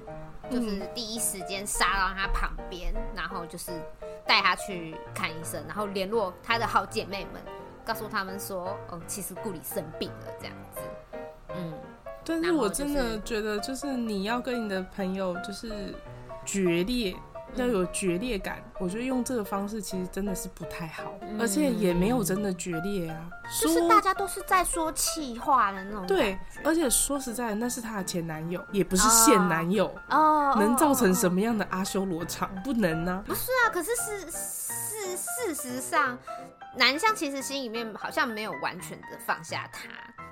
[0.50, 3.72] 就是第一时间杀到他旁边，嗯、然后就是
[4.26, 7.40] 带他去看医生，然后联络他的好姐妹们，
[7.86, 10.99] 告诉他们说，哦，其实顾里生病了，这样子，嗯。
[12.30, 15.92] 但是我真的觉得，就是你要跟你的朋友就是
[16.46, 17.16] 决裂，
[17.56, 23.28] 要有决裂感，嗯、我觉得用这个方式其实真的是不太好，嗯、而且也没有真的决裂啊，
[23.60, 26.06] 就是大家都是在说气话的那种。
[26.06, 32.48] 对，而且说实在的，那是她的前男友，也不是现男友哦，能造成什么样的阿修罗场？
[32.62, 33.24] 不能呢、啊？
[33.26, 36.16] 不是啊，可是是是事实上，
[36.76, 39.88] 南湘其实心里面好像没有完全的放下他。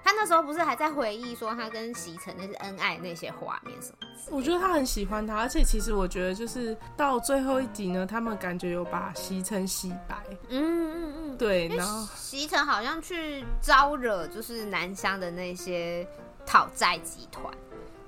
[0.08, 4.08] 他那时候不是还在回忆说他跟席城那些恩爱那些画面什么？
[4.30, 10.16] 我觉得他很喜欢他，而且其实我觉得就是到最后一集呢，他们感觉有把席城洗白。
[10.48, 11.68] 嗯嗯嗯，对。
[11.68, 16.08] 然后席城好像去招惹就是南湘的那些
[16.46, 17.52] 讨债集团。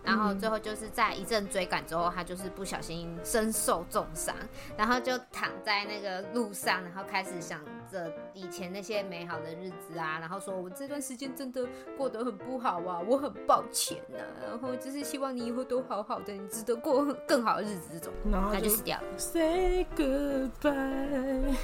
[0.03, 4.35] 然后最后就是在一阵追赶之后，他就是不小心身受重伤，
[4.77, 19.19] 然后就躺在那个路上，然后开始想着以前那些美好的日子啊，然后说：“我这段时间真的过得很不好啊，我很抱歉呐、啊，然后就是希望你以后都好好的，你值得过更好的日子。”这种，然后他就死掉了。
[19.19, 21.55] Say goodbye，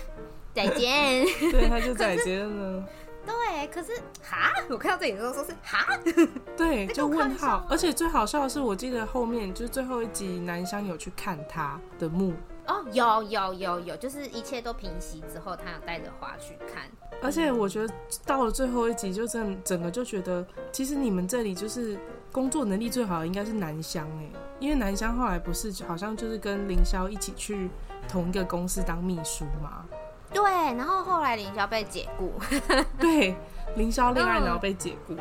[0.52, 1.24] 再见。
[1.52, 2.84] 对，他就 再见了。
[3.26, 5.86] 对，可是哈， 我看到这里的时候说是哈，
[6.56, 7.66] 对，就问号。
[7.68, 12.32] 而且最好笑的是，我记得后面就是最后一集，南湘有去看他的墓
[12.66, 16.84] 哦，有有有有，就是一切都平息之后，他有带着花去看。
[17.22, 17.92] 而且我觉得
[18.24, 21.98] 到了最后一集，就整整个就觉得，其实你们这里就是
[22.30, 27.70] 工作能力最好的应该是南湘哎，因为南湘后来不是好像就是跟凌霄一起去
[28.08, 29.84] 同一个公司当秘书嘛。
[30.32, 30.44] 对，
[30.76, 32.32] 然后后来凌霄被解雇。
[32.98, 33.36] 对，
[33.76, 35.14] 凌霄恋爱然后被解雇。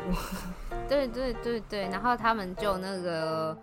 [0.88, 3.56] 对对对对，然后他们就那个，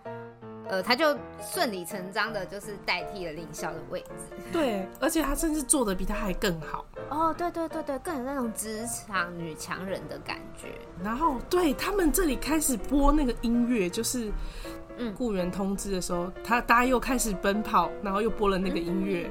[0.67, 4.35] 呃，他就顺理成章的，就是代替了凌霄的位置。
[4.51, 6.85] 对，而且他甚至做的比他还更好。
[7.09, 10.67] 哦，对对对对，更有那种职场女强人的感觉。
[11.03, 14.31] 然后，对他们这里开始播那个音乐，就是
[14.97, 19.29] 嗯，雇员通知的时候，他大家又开始奔跑，然后又播了那个音乐。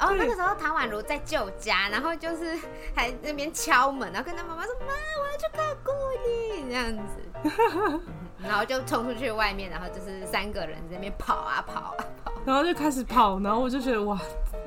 [0.00, 2.58] 哦、那个时候，唐宛如在舅家，然后就是
[2.94, 5.90] 还那边敲门，然后跟他妈妈说：“妈，我要去看顾
[6.26, 8.00] 里。”这样子，
[8.42, 14.18] 然后就冲出去外面，然后就是三个人在那边跑啊跑啊跑，然后就开始跑，然后我就觉得哇，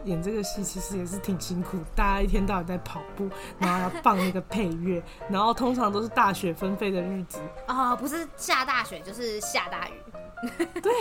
[0.03, 3.27] 演这个戏其实也是挺辛苦，大家一天到晚在跑步，
[3.57, 7.39] 然后要放那个配乐，然后通常都是大雪纷飞的日子。
[7.67, 9.93] 哦，不是下大雪就是下大雨。
[10.81, 10.93] 对，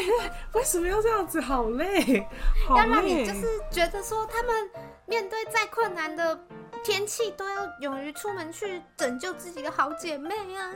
[0.52, 1.40] 为什么要这样子？
[1.40, 2.26] 好累，
[2.66, 4.70] 好累，要让你就是觉得说，他们
[5.06, 6.38] 面对再困难的
[6.82, 10.70] 天气，都要勇于出门去拯救自己的好姐妹啊！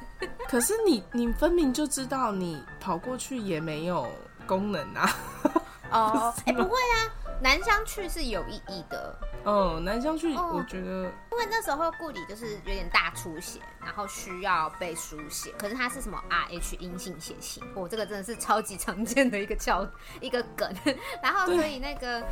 [0.48, 4.06] 可是你，你分明就知道，你跑过去也没有
[4.46, 5.16] 功能啊！
[5.90, 6.98] 哦， 哎，不会啊，
[7.42, 9.18] 南湘去是有意义的。
[9.44, 19.86] 嗯，南湘去，我觉得，因为那时候顾里就是有点大出血，然后需要被输血，可是他是什么 Rh 阴性血型，我这个真的是超级常见的一个叫
[20.20, 20.74] 一个梗，
[21.22, 22.24] 然后所以那个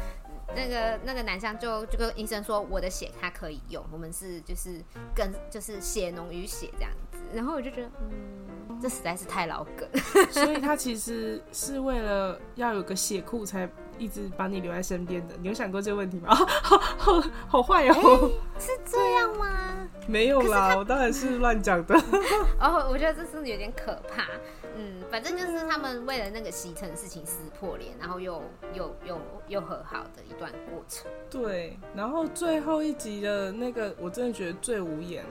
[0.57, 4.80] 那个那个南湘就就跟医生说，我的血他可以用，我们是就是
[5.14, 9.86] 跟就是血浓于血这样子，然后我就觉得，嗯，这实在是太老梗，
[10.32, 13.68] 所以他其实是为了要有个血库才。
[13.99, 16.28] 一直把你留在身边的，你有想过这个问题吗？
[16.30, 19.88] 哦、好好好坏哦、欸，是这样吗？
[20.07, 21.95] 没有啦，我当然是乱讲的。
[22.61, 24.26] 哦，我觉得这是有点可怕。
[24.74, 31.11] 嗯，反正就是他们为了那个西城事情撕破脸，然后又又又又和好的一段过程。
[31.30, 35.24] 对，然后最后一集的那个，我真的觉得最无言。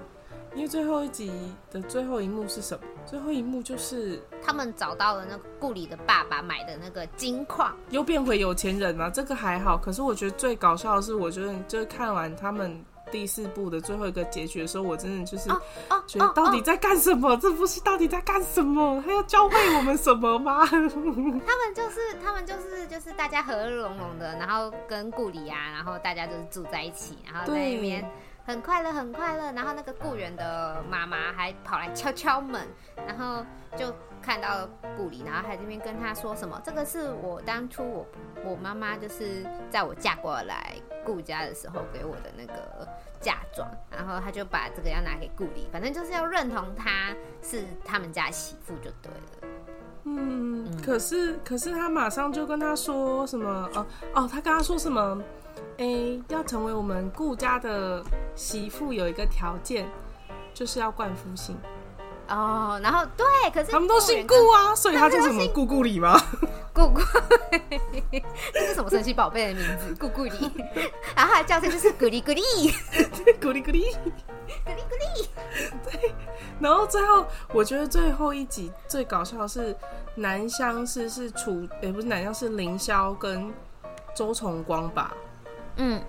[0.53, 1.31] 因为最后一集
[1.71, 2.83] 的最后一幕是什么？
[3.05, 9.09] 最后一幕就是他们找到了那个顾里的爸爸买的那个金矿，又变回有钱人了。
[9.11, 15.49] 这个还好，可是我觉得最搞笑的是，我觉得就是看完他们第四部的最后一个结局的时候，我真的就是
[16.05, 17.35] 觉得到底在干什么？
[17.37, 19.01] 这部戏到底在干什么？
[19.05, 20.65] 他要教会我们什么吗？
[20.67, 20.93] 他们
[21.73, 28.05] 就是他们就是就是大家和乐融融的，然后跟顾里啊，然后大家就是住在一起，然后在那边。
[28.45, 29.51] 很快乐，很快乐。
[29.53, 32.67] 然后那个雇员的妈妈还跑来敲敲门，
[33.07, 33.45] 然后
[33.77, 38.05] 就看到了顾里，然后还这边跟他说什么：“这个是我当初我
[38.43, 40.75] 我妈妈就是在我嫁过来
[41.05, 42.87] 顾家的时候给我的那个
[43.19, 49.47] 嫁妆。”然后他就把这个要拿给顾里，反正就是要认同他是他们家媳妇就对了。
[50.03, 53.69] 嗯，可是可是他马上就跟他说什么？
[53.75, 53.85] 哦
[54.15, 55.21] 哦，他跟他说什么？
[55.77, 58.03] 哎、欸，要成为我们顾家的
[58.35, 59.89] 媳妇，有一个条件，
[60.53, 61.57] 就是要冠夫姓。
[62.29, 66.17] 哦，然后对，可是他们都姓顾啊，所以他叫什么顾顾里吗？
[66.73, 68.23] 顾咕咕，
[68.53, 69.93] 这是什么神奇宝贝的名字？
[69.99, 70.31] 顾顾里，
[71.13, 72.41] 然后它的叫声就是咕哩咕哩，
[73.41, 73.91] 咕哩咕哩，
[74.65, 75.29] 咕哩咕哩。
[75.83, 76.13] 对，
[76.61, 79.75] 然后最后我觉得最后一集最搞笑的是
[80.15, 83.53] 南乡是是楚，也、欸、不是南乡是凌霄跟
[84.15, 85.13] 周崇光吧？
[85.77, 86.01] 嗯，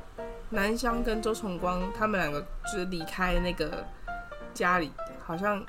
[0.51, 2.41] 南湘跟周崇光他们两个
[2.71, 3.85] 就是离开那个
[4.53, 4.93] 家里，
[5.25, 5.65] 好像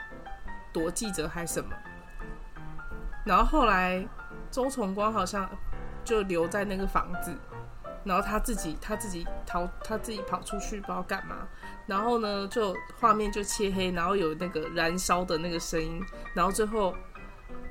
[0.73, 1.69] 躲记者还什么。
[3.25, 4.05] 然后后来，
[4.51, 5.49] 周崇光好像
[6.03, 7.33] 就留在那个房子，
[8.03, 11.47] 然后他自己他自己逃，他自己跑出去不知道干嘛。
[11.85, 16.93] 然后呢，就画面就切黑，然后有那个燃烧的那个声音，然后最后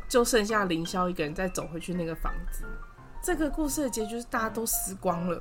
[0.09, 2.65] 就剩下凌霄一个人再走回去那个房子。
[3.23, 5.41] 这个故事的结局是大家都死光了，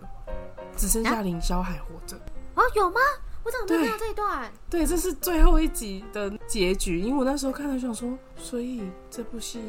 [0.77, 2.15] 只剩下凌霄还活着。
[2.55, 2.99] 啊，有吗？
[3.43, 4.51] 我怎么没看到这一段？
[4.69, 6.99] 对，这是最后一集的结局。
[6.99, 9.61] 因为我那时候看了想说，所以这部戏。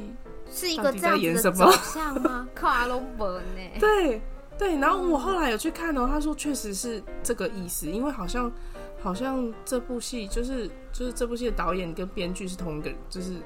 [0.54, 2.46] 是一个这样子的走向吗？
[2.54, 3.80] 卡龙本呢？
[3.80, 4.20] 对
[4.58, 8.52] 对，然后我后来有去看哦，他说确实是这个意思，因为好像
[9.00, 13.36] 好像这部戏就是就是这部戏的导演跟编剧是同一个人，就是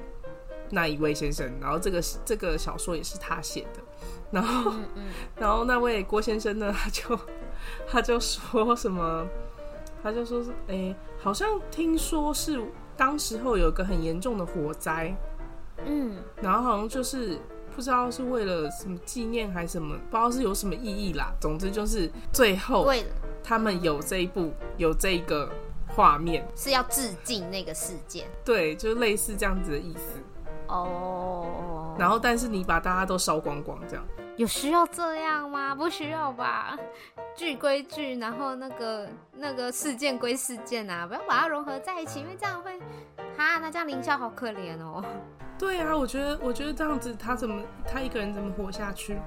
[0.69, 3.79] 那一位先生，然后这个这个小说也是他写的，
[4.31, 5.03] 然后嗯嗯
[5.37, 7.19] 然后那位郭先生呢， 他就
[7.87, 9.25] 他就说什么，
[10.03, 12.61] 他就说是哎，好像听说是
[12.95, 15.15] 当时候有个很严重的火灾。
[15.85, 17.37] 嗯，然后好像就是
[17.75, 21.31] 不知道是为了什么纪念还是什么，不知道是有什么意义啦。
[21.39, 22.91] 总之就是最后，
[23.43, 25.47] 他们有这一部有这一个
[25.87, 28.27] 画面，是要致敬那个事件。
[28.43, 30.19] 对，就类似这样子的意思。
[30.67, 31.76] 哦。
[31.97, 35.73] 然后，但是你把大家都烧光光，这样有需要这样吗？
[35.73, 36.77] 不需要吧。
[37.35, 42.79] 剧归剧，然后那个那个事件归事件啊，不要把它融合在一起，因为这样会
[43.37, 45.03] 哈，那这样凌霄好可怜哦。
[45.57, 49.17] 对啊，我觉得，我觉得这样子，他怎么，他一个人怎么活下去？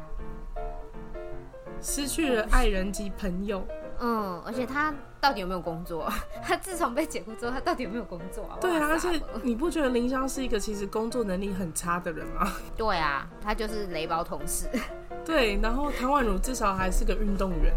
[1.81, 3.67] 失去了爱人及朋友，
[4.01, 6.11] 嗯，而且他到底有没有工作？
[6.43, 8.57] 他自从被解雇之后，他到底有没有工作啊？
[8.61, 12.51] 对啊，而且你不觉得林湘是一个其实工作能力很差的人吗？
[12.77, 14.69] 对啊，他就是雷包同事。
[15.25, 17.73] 对，然后唐宛如至少还是个运动员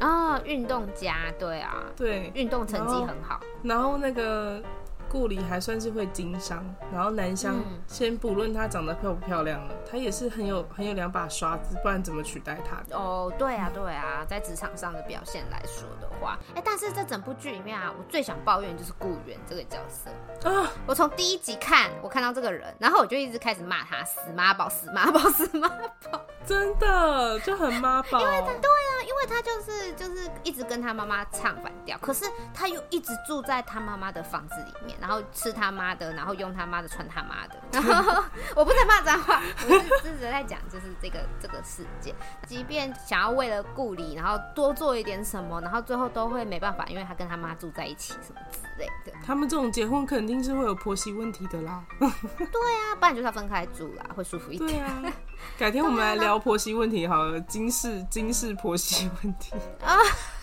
[0.00, 3.76] 啊，运动家，对啊，对，运动成绩很好然。
[3.76, 4.62] 然后那个。
[5.08, 12.82] 顾里还算是会经商，然后南乡先不论她长得漂不漂亮了，她也是很有很有两把刷子，不然怎么取代她？
[12.96, 20.10] 哦，对啊，对啊，在职场上的表现来说的话，哎，但是这整部剧里面啊，我最想抱怨就是顾源这个角色
[20.48, 20.70] 啊。
[20.86, 25.68] 我从第一集看，我看到这个人，然后我就一直开始骂他死妈宝，死妈宝，死妈
[26.10, 28.20] 宝，真的就很妈宝。
[28.20, 34.95] 因为他对啊，因为他就是就是一直跟他妈妈唱反调，可是他又一直住在他妈妈的房子里面。
[35.00, 37.56] 然后吃他妈的，然后用他妈的，穿他妈的。
[37.80, 38.22] 然后
[38.54, 42.14] 我不在骂脏话，我是只是在讲，就是这个这个世界。
[42.46, 49.12] 即便想要为了顾里，然后多做一点什么，然后最后都会没办法，因为他跟他妈住在一起，什么之类的。
[49.24, 51.84] 他们这种结婚肯定是会有婆媳问题的啦。
[51.98, 54.70] 对啊，不然就是要分开住啦，会舒服一点。
[54.70, 55.02] 对啊，
[55.58, 59.52] 改天我们来聊婆媳问题好了，今世今世婆媳问题
[59.84, 59.98] 啊。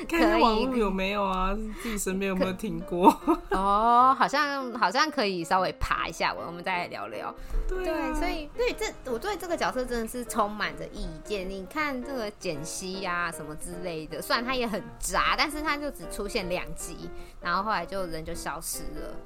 [0.08, 1.56] 看看网络有没有啊？
[1.82, 3.08] 自己身边有没有听过？
[3.50, 7.34] 哦，好像好像可以稍微爬一下，我我们再来聊聊。
[7.68, 11.48] 对，啊、对，所以对这我对这个角色真的是充满着意见。
[11.48, 19.16] 你看这个简溪呀什么之类的，虽然他也很渣，但是他就只出现两集，然后后来就人就消失了。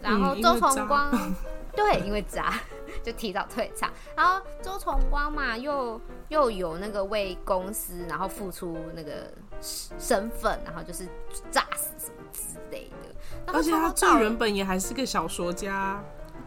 [0.00, 1.10] 然后周崇光。
[1.12, 1.34] 嗯
[1.74, 2.60] 对，因为渣
[3.02, 11.06] 就提早退场，然后周崇光嘛，又又有那个为公司然后付出那个身份，然后就是
[11.50, 13.52] 诈死什么之类的。
[13.52, 16.02] 而且他最原本也还是个小说家。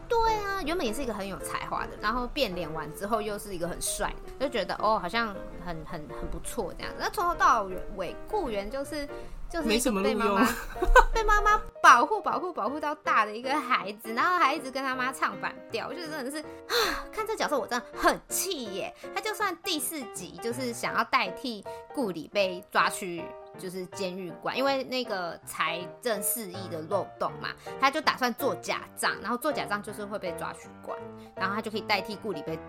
[0.07, 6.93] 对啊，原本也是一个很有才华的，然后变脸完之后又是一个很帅的，就觉得哦，好像很很很不错这样。
[6.99, 7.63] 那从头到
[7.95, 9.07] 尾，顾源就是。
[9.49, 10.47] 就是被妈妈
[11.13, 18.93] 被妈妈保护保护保护到大的一个孩子，然后还一直跟他妈唱反调，我觉得真的是啊， 看这角色我真的很气耶。
[19.13, 23.23] 他就算第四集就是想要代替顾里被抓去
[23.57, 30.99] 就是监狱关，因为那个财政四亿的漏洞嘛，他就打算做假账，然后做假账就是会被抓去关，
[31.35, 32.59] 然后他就可以代替顾里被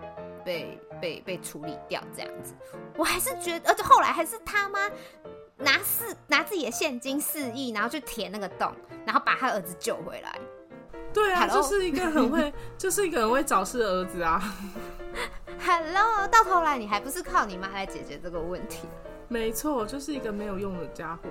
[0.45, 2.53] 被被被处理掉这样子。
[2.95, 4.89] 我还是觉得，而且后来还是他妈。
[5.57, 8.71] 拿四拿自己的现金四亿，然后去填那个洞，
[9.05, 10.39] 然后把他儿子救回来。
[11.13, 11.47] 对啊?
[11.47, 14.41] 就是一个很会， 就是一个很会找事的儿子啊。
[15.65, 18.87] Hello，到头来你还不是靠你妈来解决这个问题？
[19.27, 21.29] 没错，就是一个没有用的家伙。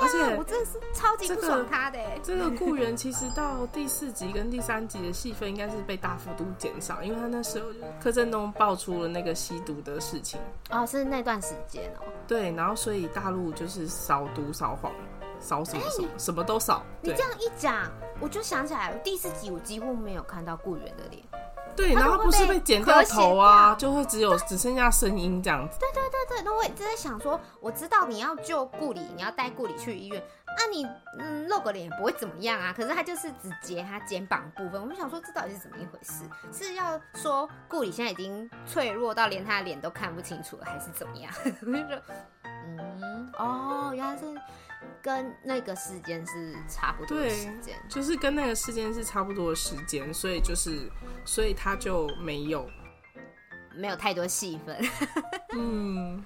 [0.00, 1.98] 对而且我真的是超级不爽他的。
[2.22, 7.66] 这个雇员其实到第四集跟第三集的戏份应该是被大幅度减少，因为他那时候
[8.00, 10.38] 柯震东爆出了那个吸毒的事情。
[10.70, 12.04] 哦，是那段时间哦。
[12.26, 14.92] 对，然后所以大陆就是扫毒扫黄，
[15.40, 16.82] 扫什么什么、欸、什么都扫。
[17.00, 17.90] 你这样一讲，
[18.20, 21.22] 我就想起来了，第四集我几乎没有看到雇员的脸。
[21.76, 25.78] 对，然后不是被剪掉头啊，就会只有只剩下声音这样子。
[25.78, 30.86] 对对对对，那我也在想说，我知道你要救顾里，你要带顾里去医院，啊你
[31.18, 32.74] 嗯露个脸也不会怎么样啊。
[32.76, 36.24] 可是他就是只截他肩膀部分，我们想说这到底是怎么一回事？
[36.52, 41.32] 是要说顾里现在已经脆弱到连他的脸都看不清楚了，还是怎么样？
[41.44, 42.02] 我就说，
[42.44, 44.24] 嗯，哦，原来是。
[45.02, 50.90] 跟那个时间是差不多的时间，就是跟那个时间是差不多的时间，所以就是，
[51.24, 52.68] 所以他就没有
[53.76, 54.76] 没有太多戏份。
[55.54, 56.22] 嗯，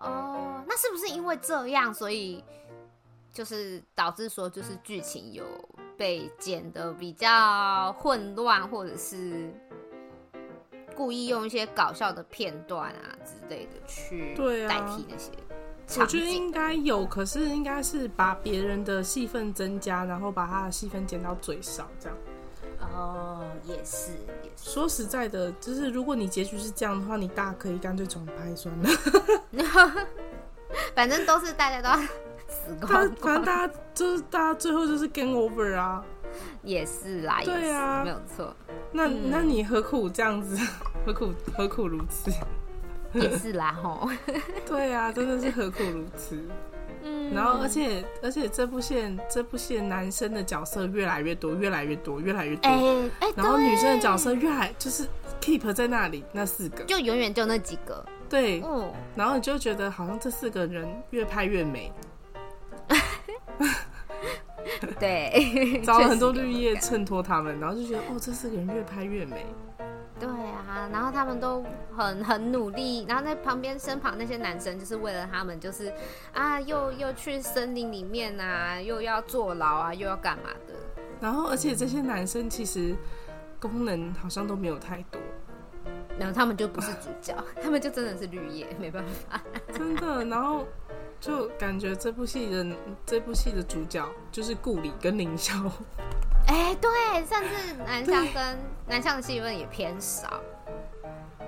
[0.00, 2.42] 哦，那是不是因为这样，所以
[3.32, 5.44] 就是导致说，就是剧情有
[5.96, 9.52] 被剪的比较混乱，或者是
[10.96, 14.34] 故意用一些搞笑的片段啊之类的去
[14.66, 15.30] 代替那些？
[16.00, 22.18] 我觉得应该有，可是应该是把别人的戏份增加，然后把他的戏份减到最少，这样。
[22.92, 24.12] 哦，也是，
[24.42, 24.70] 也是。
[24.70, 28.88] 说实在的，就是如果你结局是这样的话，你大可以干脆重拍算了。
[30.94, 31.96] 反正都是大家都要
[32.48, 36.04] 死光光，反正大家就是大家最后就是 game over 啊。
[36.62, 38.54] 也是啦，对啊，没有错。
[38.92, 40.56] 那、嗯、那你何苦这样子？
[41.06, 42.30] 何苦何苦如此？
[43.14, 44.08] 也是啦，吼，
[44.68, 46.38] 对啊，真的是何苦如此。
[47.08, 52.68] 嗯，然后而且而且这部戏这部戏男生的角色越来越多，越来越多，越来越多。
[52.68, 55.06] 哎、欸欸、然后女生的角色越来就是
[55.40, 58.04] keep 在那里那四个，就永远就那几个。
[58.28, 61.90] 对，嗯，然后你就觉得好像这四个人越拍越美。
[65.00, 69.46] 对， 找了很多绿叶衬托他们，然后就觉得哦，这四个人越拍越美。
[70.92, 71.64] 然后他们都
[71.96, 75.92] 很很努力，然后在旁边身旁那些男生就是为了他们，就是
[76.32, 80.74] 啊，又又去森林里面啊，又要坐牢啊，又要干嘛的。
[81.20, 82.94] 然后，而且这些男生其实
[83.58, 85.20] 功能好像都没有太多，
[86.18, 89.40] 然后他们就不是主角，他们就真的是绿叶，没办法。
[89.74, 90.64] 真的，然后
[91.18, 92.66] 就感觉这部戏的
[93.04, 95.68] 这部戏的主角就是顾里跟凌霄。
[96.46, 96.90] 哎、欸，对，
[97.26, 100.40] 甚至南向跟南向的戏份也偏少。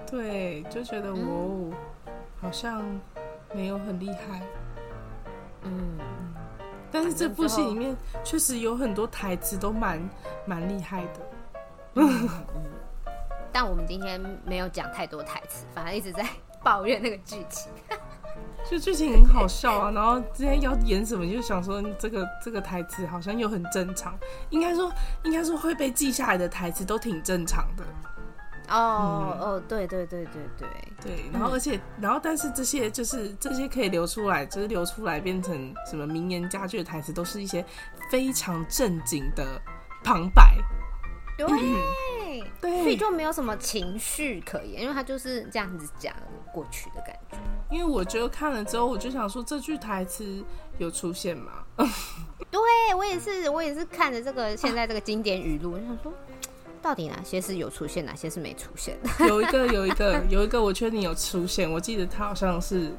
[0.07, 1.73] 对，就觉得我、嗯、
[2.41, 2.83] 好像
[3.55, 4.43] 没有很厉害。
[5.63, 5.99] 嗯，
[6.91, 10.01] 但是这部戏里面确实有很多台词都蛮
[10.47, 11.21] 蛮厉害的。
[13.53, 16.25] 但我们今天没有讲太多台词，反而一直在
[16.63, 17.71] 抱怨那个剧情。
[18.71, 24.17] 就剧情很好笑啊，然后今天要演什么，就想说这个这个台词好像又很正常，
[24.51, 24.93] 应该说
[25.25, 27.85] 应该说会被记下来的台词都挺正常的。
[28.71, 30.69] 哦、嗯、哦，对对对对对
[31.03, 37.65] 对，然后而且、嗯、然后但是这些就是这些可以流出来，就是流出来变成什么名言佳句的台词，都是一些
[38.11, 39.61] 非常正经的
[40.05, 40.57] 旁白。
[41.37, 46.15] 对、嗯、对，所以就没有什么情绪可言，因为他就是这样子讲
[46.53, 47.39] 过去的感觉。
[47.71, 50.45] 因为我觉得看了之后，我就想说，这句台词
[50.77, 51.65] 有出现吗？
[52.51, 52.61] 对，
[52.95, 56.13] 我也是，我也是看着这个现在这个经典语录，我想说，
[56.83, 58.97] 到底哪些是有出现，哪些是没出现？
[59.29, 61.71] 有一个，有一个，有一个，我确定有出现。
[61.71, 62.91] 我记得他好像是，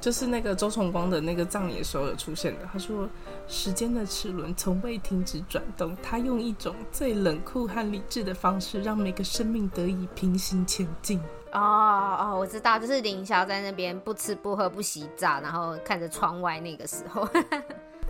[0.00, 2.68] 就是那个周崇光的那个葬礼的时候有出现的。
[2.72, 3.08] 他说
[3.48, 11.20] ：“时间的齿轮从未停止转动，他用一种最冷酷和理智的方式，让每个生命得以平行前进。”
[11.52, 17.28] 哦哦，我知道，就是凌霄在那边不吃不喝不洗澡，然后看着窗外那个时候，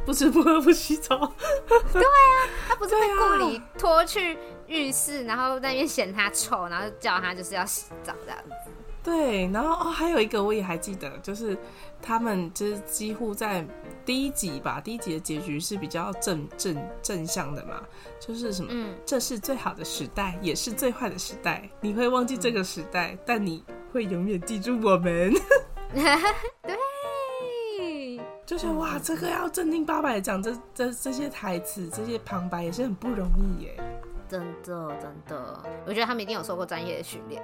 [0.05, 1.17] 不吃不喝不洗澡。
[1.93, 4.37] 对啊，他不是被顾里拖去
[4.67, 8.71] 浴室，然后在那边嫌他臭，然后叫他就是要洗澡这样子。
[9.03, 11.57] 对，然后哦，还有一个我也还记得，就是
[12.01, 13.63] 他们就是几乎在
[14.03, 17.83] 第一集吧，第一集的结局是比较正正正向的嘛，
[18.19, 25.35] 就是什么，嗯，这是最好的时代，也是最坏的时代，你会忘记这个时代，嗯、但你会永远记住我们。
[25.93, 26.75] 对，
[28.47, 33.80] 就是哇，这个要正经八百讲这这这些台词，这些旁白也是很不容易耶。
[34.28, 37.42] 真的真的，我觉得他们一定有受过专业的训练，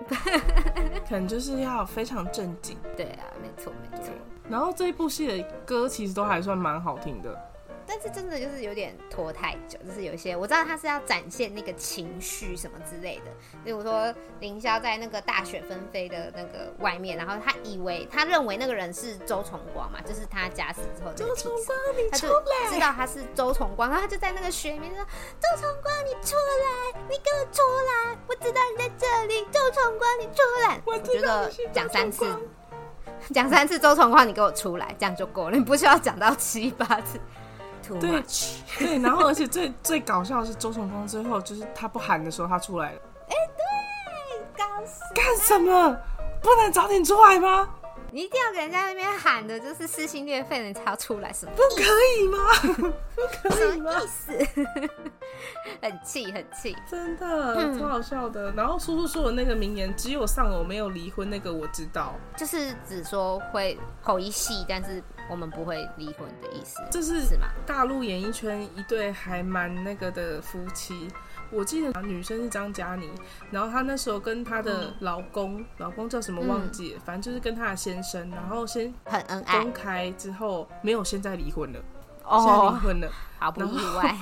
[1.09, 2.77] 可能就是要非常正经。
[2.97, 4.13] 对啊，没错没错。
[4.49, 7.50] 然后这一部戏的歌其实都还算蛮好听的。
[7.91, 13.33] 但是真的就是有点拖太久，就是有一些我知道他是要展现那个情绪什么之类的，
[13.65, 25.05] 比如说凌霄在那个大雪纷飞的那个外面，然后他以为他认为那个人是周崇光嘛，就是他假死之后的，周崇光你出来，知道他是周崇光，然后他就在那个雪里面说
[25.43, 32.25] ：“周崇光你出来，你给我出来，我知道你在这里，周崇光你出来。”我觉得讲三次。
[33.35, 37.21] 讲三次周崇光，你给我出来，这样就够了，你不需要讲到七八次。
[37.99, 38.53] Too much。
[38.79, 43.01] 对对，然后而且最最搞笑的是周崇光最后就是他不喊的时候他出来了。
[43.29, 45.03] 哎、欸，对，搞死！
[45.15, 45.97] 干什么？
[46.43, 47.69] 不能早点出来吗？
[48.13, 51.53] 你一定要给人家那边喊的，就是撕心裂肺的，你才要出来，什么？
[51.55, 51.85] 不可
[52.19, 52.93] 以吗？
[53.43, 54.33] 不可以思？
[55.81, 58.51] 很气，很气，真的、嗯、超好笑的。
[58.53, 65.01] 然后叔叔说的那个名言，只有丧偶没有离婚，那个我知道，就是只说会吼一戏，但是
[65.31, 66.81] 我们不会离婚的意思。
[66.91, 67.47] 这是是吗？
[67.65, 71.09] 大陆演艺圈一对还蛮那个的夫妻。
[71.53, 73.11] 我记得女生是张嘉倪，
[73.51, 81.81] 然后她那时候跟她的老公，嗯、老公叫什么忘记了，嗯、反正就是跟她的先生，然后先很恩爱，公开之后没有，现在离婚了，
[82.23, 83.09] 哦，现在离婚了，
[83.41, 84.17] 好不意外，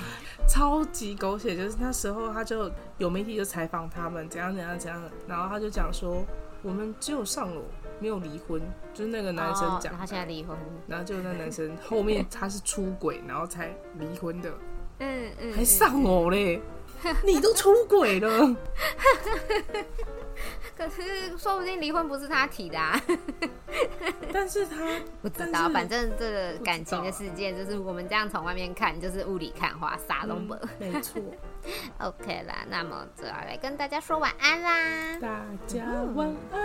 [0.47, 6.25] 超级狗血，就是那时候他就有媒体就采访他们怎样怎样怎样，然后他就讲说
[6.63, 7.61] 我们只有上楼
[7.99, 8.61] 没有离婚，
[8.93, 14.51] 就是那个男生讲、哦、他现在离婚，然后就那男生 后面他是出轨，然后才离婚的，
[14.99, 16.59] 嗯嗯，还上我嘞。
[17.23, 18.27] 你都出轨了，
[20.75, 23.01] 可是说不定离婚不是他提的啊。
[24.33, 30.59] 但是他不知道，反正这个感情的世界就是我们这样从外面看，就是雾里看花，啥都没。
[30.77, 31.21] 没错。
[31.99, 35.17] OK 啦，那么就要来跟大家说晚安啦。
[35.21, 36.59] 大家晚安。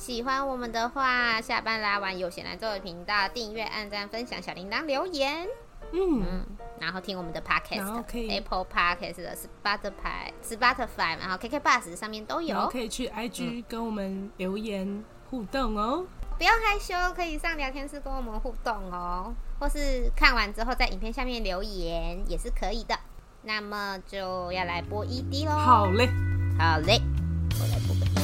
[0.00, 5.46] 喜欢我们的话，下班来玩有闲来做的频道订阅、按赞、分享、小铃铛、留言。
[5.92, 6.22] 嗯。
[6.22, 6.46] 嗯
[6.80, 12.66] 然后听我们的 podcast，Apple Podcast 的 Spotify、Spotify，然后 KK Bus 上面都有。
[12.68, 16.06] 可以去 IG 跟我们留言互动哦，
[16.38, 22.98] 不要害羞，可以上聊天室跟我们互动哦，或是看完之后在影片下面留言也是可以的。
[23.42, 25.52] 那么就要来播 ED 喽。
[25.52, 26.08] 好嘞，
[26.58, 26.98] 好嘞，
[27.60, 28.19] 我来播。